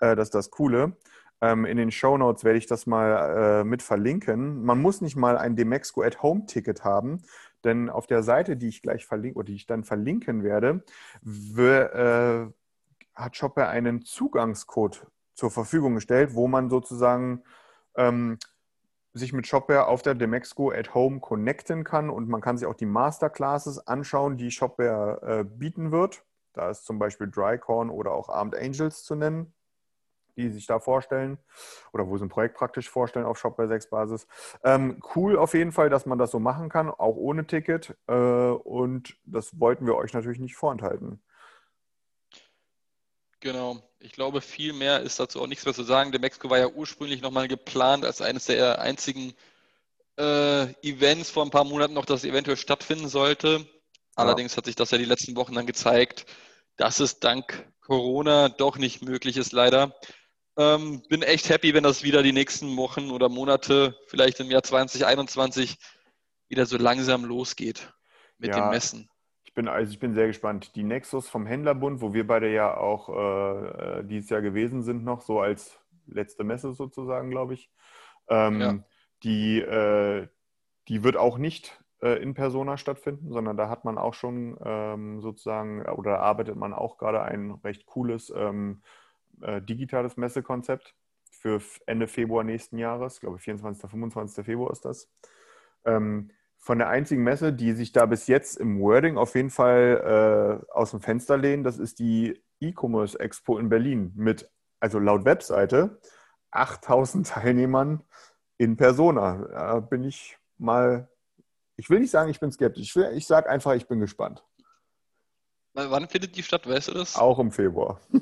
äh, 0.00 0.16
das 0.16 0.28
ist 0.28 0.34
das 0.34 0.50
Coole, 0.50 0.96
ähm, 1.40 1.64
in 1.66 1.76
den 1.76 1.90
Show 1.90 2.16
Notes 2.16 2.44
werde 2.44 2.58
ich 2.58 2.66
das 2.66 2.86
mal 2.86 3.60
äh, 3.60 3.64
mit 3.64 3.82
verlinken. 3.82 4.64
Man 4.64 4.80
muss 4.80 5.00
nicht 5.00 5.16
mal 5.16 5.36
ein 5.36 5.54
Demexco 5.54 6.02
at 6.02 6.22
Home 6.22 6.46
Ticket 6.46 6.84
haben, 6.84 7.22
denn 7.64 7.90
auf 7.90 8.06
der 8.06 8.22
Seite, 8.22 8.56
die 8.56 8.68
ich 8.68 8.82
gleich 8.82 9.06
verlinke 9.06 9.38
oder 9.38 9.46
die 9.46 9.56
ich 9.56 9.66
dann 9.66 9.84
verlinken 9.84 10.42
werde, 10.42 10.84
wir, 11.22 11.94
äh, 11.94 12.52
hat 13.14 13.36
Shopware 13.36 13.68
einen 13.68 14.02
Zugangscode 14.02 15.06
zur 15.34 15.50
Verfügung 15.50 15.94
gestellt, 15.94 16.34
wo 16.34 16.48
man 16.48 16.70
sozusagen 16.70 17.42
ähm, 17.96 18.38
sich 19.16 19.32
mit 19.32 19.46
Shopware 19.46 19.86
auf 19.86 20.02
der 20.02 20.14
Demexco 20.14 20.70
at 20.70 20.94
Home 20.94 21.20
connecten 21.20 21.84
kann 21.84 22.10
und 22.10 22.28
man 22.28 22.40
kann 22.40 22.58
sich 22.58 22.66
auch 22.66 22.74
die 22.74 22.86
Masterclasses 22.86 23.86
anschauen, 23.86 24.36
die 24.36 24.50
Shopware 24.50 25.20
äh, 25.22 25.44
bieten 25.44 25.90
wird. 25.90 26.22
Da 26.52 26.70
ist 26.70 26.84
zum 26.84 26.98
Beispiel 26.98 27.30
Drycorn 27.30 27.90
oder 27.90 28.12
auch 28.12 28.28
Armed 28.28 28.54
Angels 28.56 29.04
zu 29.04 29.14
nennen, 29.14 29.52
die 30.36 30.50
sich 30.50 30.66
da 30.66 30.78
vorstellen 30.78 31.38
oder 31.92 32.08
wo 32.08 32.16
sie 32.16 32.24
ein 32.24 32.28
Projekt 32.28 32.56
praktisch 32.56 32.90
vorstellen 32.90 33.26
auf 33.26 33.38
Shopware 33.38 33.68
6 33.68 33.90
Basis. 33.90 34.26
Ähm, 34.62 35.00
cool 35.14 35.38
auf 35.38 35.54
jeden 35.54 35.72
Fall, 35.72 35.88
dass 35.88 36.06
man 36.06 36.18
das 36.18 36.30
so 36.30 36.38
machen 36.38 36.68
kann, 36.68 36.90
auch 36.90 37.16
ohne 37.16 37.46
Ticket 37.46 37.96
äh, 38.06 38.12
und 38.14 39.16
das 39.24 39.58
wollten 39.58 39.86
wir 39.86 39.96
euch 39.96 40.12
natürlich 40.12 40.40
nicht 40.40 40.56
vorenthalten. 40.56 41.20
Genau. 43.40 43.82
Ich 43.98 44.12
glaube, 44.12 44.40
viel 44.40 44.72
mehr 44.72 45.00
ist 45.00 45.20
dazu 45.20 45.40
auch 45.40 45.46
nichts 45.46 45.64
mehr 45.64 45.74
zu 45.74 45.82
sagen. 45.82 46.12
Der 46.12 46.20
Mexiko 46.20 46.50
war 46.50 46.58
ja 46.58 46.68
ursprünglich 46.68 47.20
nochmal 47.20 47.48
geplant 47.48 48.04
als 48.04 48.20
eines 48.20 48.46
der 48.46 48.80
einzigen 48.80 49.34
äh, 50.18 50.72
Events 50.82 51.30
vor 51.30 51.44
ein 51.44 51.50
paar 51.50 51.64
Monaten 51.64 51.94
noch, 51.94 52.06
das 52.06 52.24
eventuell 52.24 52.56
stattfinden 52.56 53.08
sollte. 53.08 53.66
Allerdings 54.14 54.56
hat 54.56 54.64
sich 54.64 54.76
das 54.76 54.90
ja 54.90 54.98
die 54.98 55.04
letzten 55.04 55.36
Wochen 55.36 55.54
dann 55.54 55.66
gezeigt, 55.66 56.24
dass 56.76 57.00
es 57.00 57.20
dank 57.20 57.70
Corona 57.82 58.48
doch 58.48 58.78
nicht 58.78 59.02
möglich 59.02 59.36
ist, 59.36 59.52
leider. 59.52 59.94
Ähm, 60.56 61.02
bin 61.08 61.22
echt 61.22 61.50
happy, 61.50 61.74
wenn 61.74 61.82
das 61.82 62.02
wieder 62.02 62.22
die 62.22 62.32
nächsten 62.32 62.74
Wochen 62.78 63.10
oder 63.10 63.28
Monate, 63.28 63.94
vielleicht 64.06 64.40
im 64.40 64.50
Jahr 64.50 64.62
2021, 64.62 65.76
wieder 66.48 66.64
so 66.64 66.78
langsam 66.78 67.24
losgeht 67.24 67.92
mit 68.38 68.54
Ja. 68.54 68.62
den 68.62 68.70
Messen. 68.70 69.10
Ich 69.56 69.62
bin, 69.62 69.68
also 69.68 69.90
ich 69.90 69.98
bin 69.98 70.12
sehr 70.12 70.26
gespannt. 70.26 70.76
Die 70.76 70.82
Nexus 70.82 71.30
vom 71.30 71.46
Händlerbund, 71.46 72.02
wo 72.02 72.12
wir 72.12 72.26
beide 72.26 72.52
ja 72.52 72.76
auch 72.76 73.08
äh, 73.08 74.00
äh, 74.00 74.04
dieses 74.04 74.28
Jahr 74.28 74.42
gewesen 74.42 74.82
sind, 74.82 75.02
noch 75.02 75.22
so 75.22 75.40
als 75.40 75.80
letzte 76.06 76.44
Messe 76.44 76.74
sozusagen, 76.74 77.30
glaube 77.30 77.54
ich. 77.54 77.70
Ähm, 78.28 78.60
Ja. 78.60 78.84
die, 79.22 79.60
äh, 79.60 80.28
die 80.88 81.02
wird 81.02 81.16
auch 81.16 81.38
nicht 81.38 81.82
äh, 82.02 82.22
in 82.22 82.34
Persona 82.34 82.76
stattfinden, 82.76 83.32
sondern 83.32 83.56
da 83.56 83.70
hat 83.70 83.86
man 83.86 83.96
auch 83.96 84.12
schon 84.12 84.58
ähm, 84.62 85.22
sozusagen 85.22 85.86
oder 85.86 86.20
arbeitet 86.20 86.56
man 86.56 86.74
auch 86.74 86.98
gerade 86.98 87.22
ein 87.22 87.52
recht 87.64 87.86
cooles 87.86 88.30
ähm, 88.36 88.82
äh, 89.40 89.62
digitales 89.62 90.18
Messekonzept 90.18 90.94
für 91.30 91.62
Ende 91.86 92.08
Februar 92.08 92.44
nächsten 92.44 92.76
Jahres. 92.76 93.14
Ich 93.14 93.20
glaube, 93.20 93.38
24., 93.38 93.88
25. 93.90 94.44
Februar 94.44 94.70
ist 94.70 94.84
das. 94.84 95.10
Ähm, 95.86 96.30
von 96.66 96.78
der 96.78 96.88
einzigen 96.88 97.22
Messe, 97.22 97.52
die 97.52 97.74
sich 97.74 97.92
da 97.92 98.06
bis 98.06 98.26
jetzt 98.26 98.56
im 98.56 98.80
Wording 98.80 99.18
auf 99.18 99.36
jeden 99.36 99.50
Fall 99.50 100.64
äh, 100.66 100.72
aus 100.72 100.90
dem 100.90 101.00
Fenster 101.00 101.36
lehnen, 101.36 101.62
das 101.62 101.78
ist 101.78 102.00
die 102.00 102.42
E-Commerce 102.58 103.20
Expo 103.20 103.56
in 103.58 103.68
Berlin 103.68 104.10
mit, 104.16 104.50
also 104.80 104.98
laut 104.98 105.24
Webseite, 105.24 106.00
8000 106.50 107.24
Teilnehmern 107.28 108.02
in 108.58 108.76
Persona. 108.76 109.46
Da 109.48 109.78
bin 109.78 110.02
ich 110.02 110.38
mal, 110.58 111.08
ich 111.76 111.88
will 111.88 112.00
nicht 112.00 112.10
sagen, 112.10 112.32
ich 112.32 112.40
bin 112.40 112.50
skeptisch. 112.50 112.96
Ich, 112.96 112.96
ich 112.96 113.26
sage 113.28 113.48
einfach, 113.48 113.74
ich 113.74 113.86
bin 113.86 114.00
gespannt. 114.00 114.42
Wann 115.74 116.08
findet 116.08 116.34
die 116.34 116.42
statt, 116.42 116.68
weißt 116.68 116.88
du 116.88 116.94
das? 116.94 117.14
Auch 117.14 117.38
im 117.38 117.52
Februar. 117.52 118.00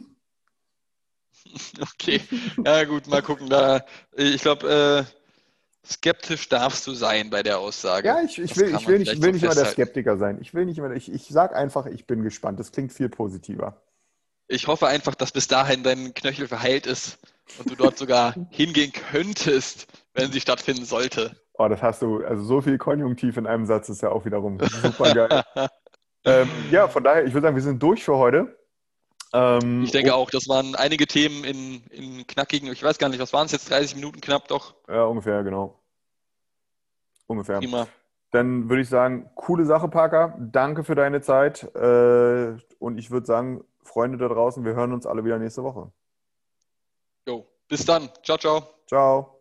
Okay, 1.78 2.20
ja 2.64 2.84
gut, 2.84 3.06
mal 3.06 3.20
gucken. 3.20 3.48
Da, 3.50 3.84
ich 4.12 4.40
glaube, 4.40 5.06
äh, 5.06 5.23
skeptisch 5.86 6.48
darfst 6.48 6.86
du 6.86 6.92
sein 6.92 7.30
bei 7.30 7.42
der 7.42 7.58
Aussage. 7.58 8.08
Ja, 8.08 8.22
ich, 8.22 8.38
ich 8.38 8.56
will, 8.56 8.74
ich 8.74 8.86
will 8.86 8.98
nicht, 8.98 9.22
will 9.22 9.32
nicht 9.32 9.42
immer 9.42 9.54
der. 9.54 9.66
Skeptiker 9.66 10.16
sein. 10.16 10.38
Ich 10.40 10.54
will 10.54 10.64
nicht 10.64 10.78
immer, 10.78 10.90
ich, 10.92 11.12
ich 11.12 11.28
sage 11.28 11.54
einfach, 11.54 11.86
ich 11.86 12.06
bin 12.06 12.22
gespannt. 12.22 12.58
Das 12.58 12.72
klingt 12.72 12.92
viel 12.92 13.08
positiver. 13.08 13.82
Ich 14.48 14.66
hoffe 14.66 14.86
einfach, 14.86 15.14
dass 15.14 15.32
bis 15.32 15.48
dahin 15.48 15.82
dein 15.82 16.12
Knöchel 16.14 16.48
verheilt 16.48 16.86
ist 16.86 17.18
und 17.58 17.70
du 17.70 17.76
dort 17.76 17.98
sogar 17.98 18.34
hingehen 18.50 18.92
könntest, 18.92 19.86
wenn 20.14 20.30
sie 20.32 20.40
stattfinden 20.40 20.84
sollte. 20.84 21.36
Oh, 21.54 21.68
das 21.68 21.82
hast 21.82 22.02
du, 22.02 22.24
also 22.24 22.42
so 22.42 22.60
viel 22.60 22.78
Konjunktiv 22.78 23.36
in 23.36 23.46
einem 23.46 23.64
Satz 23.64 23.88
ist 23.88 24.02
ja 24.02 24.10
auch 24.10 24.24
wiederum 24.24 24.58
super 24.82 25.14
geil. 25.14 25.44
ähm, 26.24 26.48
ja, 26.70 26.88
von 26.88 27.04
daher, 27.04 27.24
ich 27.24 27.32
würde 27.32 27.46
sagen, 27.46 27.56
wir 27.56 27.62
sind 27.62 27.82
durch 27.82 28.04
für 28.04 28.16
heute. 28.16 28.56
Ähm, 29.34 29.82
Ich 29.82 29.90
denke 29.90 30.14
auch, 30.14 30.30
das 30.30 30.48
waren 30.48 30.76
einige 30.76 31.06
Themen 31.06 31.44
in, 31.44 31.82
in 31.90 32.26
knackigen, 32.26 32.72
ich 32.72 32.82
weiß 32.82 32.98
gar 32.98 33.08
nicht, 33.08 33.18
was 33.18 33.32
waren 33.32 33.46
es 33.46 33.52
jetzt, 33.52 33.68
30 33.68 33.96
Minuten 33.96 34.20
knapp 34.20 34.46
doch. 34.46 34.74
Ja, 34.88 35.04
ungefähr, 35.04 35.42
genau. 35.42 35.80
Ungefähr. 37.26 37.58
Prima. 37.58 37.88
Dann 38.30 38.68
würde 38.68 38.82
ich 38.82 38.88
sagen, 38.88 39.30
coole 39.34 39.64
Sache, 39.64 39.88
Parker. 39.88 40.36
Danke 40.38 40.84
für 40.84 40.94
deine 40.94 41.20
Zeit. 41.20 41.64
Äh, 41.74 42.56
und 42.78 42.98
ich 42.98 43.10
würde 43.10 43.26
sagen, 43.26 43.64
Freunde 43.82 44.18
da 44.18 44.28
draußen, 44.28 44.64
wir 44.64 44.74
hören 44.74 44.92
uns 44.92 45.06
alle 45.06 45.24
wieder 45.24 45.38
nächste 45.38 45.62
Woche. 45.64 45.90
Jo, 47.28 47.46
bis 47.68 47.84
dann. 47.84 48.08
Ciao, 48.22 48.38
ciao. 48.38 48.62
Ciao. 48.86 49.33